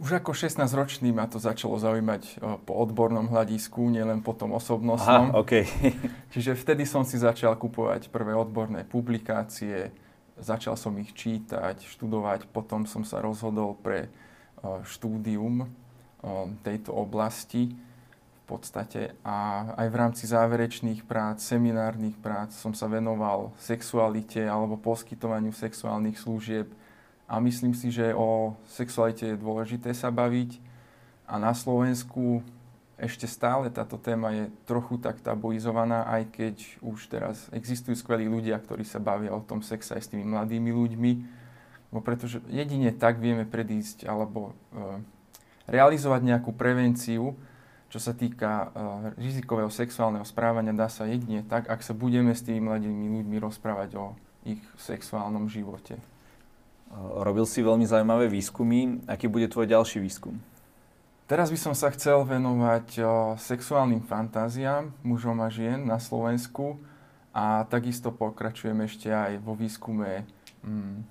Už 0.00 0.16
ako 0.16 0.32
16-ročný 0.32 1.12
ma 1.12 1.28
to 1.28 1.36
začalo 1.36 1.76
zaujímať 1.76 2.40
po 2.64 2.72
odbornom 2.72 3.28
hľadisku, 3.28 3.84
nielen 3.92 4.24
po 4.24 4.32
tom 4.32 4.56
osobnostnom. 4.56 5.36
Aha, 5.36 5.36
okay. 5.36 5.68
Čiže 6.32 6.56
vtedy 6.56 6.88
som 6.88 7.04
si 7.04 7.20
začal 7.20 7.60
kupovať 7.60 8.08
prvé 8.08 8.32
odborné 8.32 8.88
publikácie, 8.88 9.92
začal 10.40 10.80
som 10.80 10.96
ich 10.96 11.12
čítať, 11.12 11.84
študovať, 11.84 12.48
potom 12.48 12.88
som 12.88 13.04
sa 13.04 13.20
rozhodol 13.20 13.76
pre 13.76 14.08
štúdium 14.88 15.68
tejto 16.64 16.96
oblasti 16.96 17.76
podstate 18.50 19.14
a 19.22 19.70
aj 19.78 19.86
v 19.86 19.96
rámci 19.96 20.24
záverečných 20.26 21.06
prác, 21.06 21.38
seminárnych 21.38 22.18
prác 22.18 22.50
som 22.58 22.74
sa 22.74 22.90
venoval 22.90 23.54
sexualite 23.62 24.42
alebo 24.42 24.74
poskytovaniu 24.74 25.54
sexuálnych 25.54 26.18
služieb 26.18 26.66
a 27.30 27.38
myslím 27.38 27.78
si, 27.78 27.94
že 27.94 28.10
o 28.10 28.58
sexualite 28.66 29.22
je 29.22 29.38
dôležité 29.38 29.94
sa 29.94 30.10
baviť. 30.10 30.58
A 31.30 31.38
na 31.38 31.54
Slovensku 31.54 32.42
ešte 32.98 33.30
stále 33.30 33.70
táto 33.70 33.94
téma 33.94 34.34
je 34.34 34.44
trochu 34.66 34.98
tak 34.98 35.22
tabuizovaná, 35.22 36.10
aj 36.10 36.22
keď 36.34 36.56
už 36.82 37.06
teraz 37.06 37.46
existujú 37.54 37.94
skvelí 37.94 38.26
ľudia, 38.26 38.58
ktorí 38.58 38.82
sa 38.82 38.98
bavia 38.98 39.30
o 39.30 39.40
tom 39.40 39.62
sexe 39.62 39.94
aj 39.94 40.02
s 40.02 40.10
tými 40.10 40.26
mladými 40.26 40.74
ľuďmi, 40.74 41.12
bo 41.94 42.02
pretože 42.02 42.42
jedine 42.50 42.90
tak 42.90 43.22
vieme 43.22 43.46
predísť 43.46 44.10
alebo 44.10 44.52
e, 44.74 45.00
realizovať 45.70 46.20
nejakú 46.34 46.50
prevenciu, 46.52 47.38
čo 47.90 47.98
sa 47.98 48.14
týka 48.14 48.70
uh, 48.70 48.70
rizikového 49.18 49.66
sexuálneho 49.66 50.22
správania, 50.22 50.70
dá 50.70 50.86
sa 50.86 51.10
jedine 51.10 51.42
tak, 51.42 51.66
ak 51.66 51.82
sa 51.82 51.90
budeme 51.90 52.30
s 52.30 52.46
tými 52.46 52.62
mladými 52.62 53.18
ľuďmi 53.18 53.36
rozprávať 53.42 53.98
o 53.98 54.14
ich 54.46 54.62
sexuálnom 54.78 55.50
živote. 55.50 55.98
Robil 56.96 57.46
si 57.46 57.62
veľmi 57.62 57.86
zaujímavé 57.86 58.26
výskumy. 58.26 59.06
Aký 59.06 59.30
bude 59.30 59.46
tvoj 59.46 59.70
ďalší 59.70 60.02
výskum? 60.02 60.42
Teraz 61.30 61.46
by 61.54 61.58
som 61.58 61.74
sa 61.78 61.94
chcel 61.94 62.26
venovať 62.26 62.98
sexuálnym 63.38 64.02
fantáziám 64.02 64.90
mužom 65.06 65.38
a 65.38 65.46
žien 65.46 65.86
na 65.86 66.02
Slovensku 66.02 66.82
A 67.30 67.62
takisto 67.70 68.10
pokračujem 68.10 68.74
ešte 68.82 69.06
aj 69.14 69.38
vo 69.38 69.54
výskume 69.54 70.26
mm, 70.66 71.06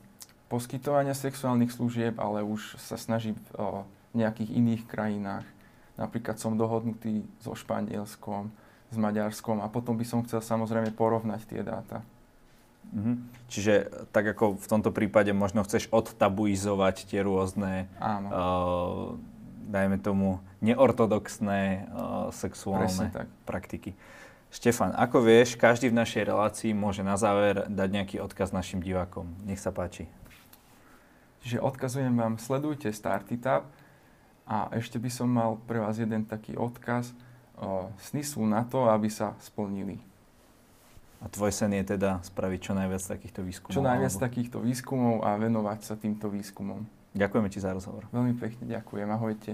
poskytovania 0.51 1.15
sexuálnych 1.15 1.71
služieb, 1.71 2.19
ale 2.19 2.43
už 2.43 2.75
sa 2.75 2.99
snažím 2.99 3.39
v 3.55 3.87
nejakých 4.19 4.51
iných 4.51 4.83
krajinách. 4.83 5.47
Napríklad 5.95 6.35
som 6.35 6.59
dohodnutý 6.59 7.23
so 7.39 7.55
Španielskom, 7.55 8.51
s 8.91 8.97
Maďarskom 8.99 9.63
a 9.63 9.71
potom 9.71 9.95
by 9.95 10.03
som 10.03 10.19
chcel 10.27 10.43
samozrejme 10.43 10.91
porovnať 10.91 11.47
tie 11.47 11.61
dáta. 11.63 12.03
Mhm. 12.89 13.13
Čiže 13.49 13.73
tak 14.13 14.29
ako 14.37 14.61
v 14.61 14.67
tomto 14.69 14.93
prípade 14.93 15.33
možno 15.33 15.65
chceš 15.65 15.89
odtabuizovať 15.89 17.09
tie 17.09 17.25
rôzne, 17.25 17.89
Áno. 17.97 18.27
Uh, 18.29 19.05
dajme 19.69 19.97
tomu, 20.01 20.41
neortodoxné 20.61 21.85
uh, 21.89 22.29
sexuálne 22.33 23.09
tak. 23.13 23.29
praktiky. 23.45 23.93
Štefan, 24.49 24.97
ako 24.97 25.21
vieš, 25.21 25.53
každý 25.53 25.93
v 25.93 26.01
našej 26.01 26.25
relácii 26.25 26.73
môže 26.73 27.05
na 27.05 27.13
záver 27.21 27.69
dať 27.69 27.89
nejaký 27.93 28.15
odkaz 28.17 28.49
našim 28.49 28.81
divákom. 28.81 29.29
Nech 29.45 29.61
sa 29.61 29.69
páči. 29.69 30.09
Čiže 31.45 31.61
odkazujem 31.61 32.17
vám, 32.17 32.41
sledujte 32.41 32.89
Startitab 32.89 33.69
a 34.49 34.73
ešte 34.73 34.97
by 34.97 35.09
som 35.13 35.29
mal 35.29 35.61
pre 35.69 35.77
vás 35.77 36.01
jeden 36.01 36.25
taký 36.25 36.57
odkaz. 36.57 37.13
Uh, 37.57 37.93
sny 38.09 38.25
sú 38.25 38.41
na 38.49 38.65
to, 38.65 38.89
aby 38.89 39.09
sa 39.09 39.37
splnili. 39.37 40.01
A 41.19 41.27
tvoj 41.27 41.51
sen 41.51 41.75
je 41.75 41.83
teda 41.99 42.23
spraviť 42.23 42.59
čo 42.63 42.73
najviac 42.75 43.03
takýchto 43.03 43.43
výskumov? 43.43 43.75
Čo 43.75 43.83
najviac 43.83 44.13
alebo... 44.15 44.23
takýchto 44.23 44.57
výskumov 44.63 45.15
a 45.27 45.35
venovať 45.35 45.79
sa 45.83 45.95
týmto 45.99 46.31
výskumom. 46.31 46.87
Ďakujeme 47.11 47.49
ti 47.51 47.59
za 47.59 47.75
rozhovor. 47.75 48.07
Veľmi 48.15 48.39
pekne 48.39 48.63
ďakujem. 48.69 49.07
Ahojte. 49.11 49.51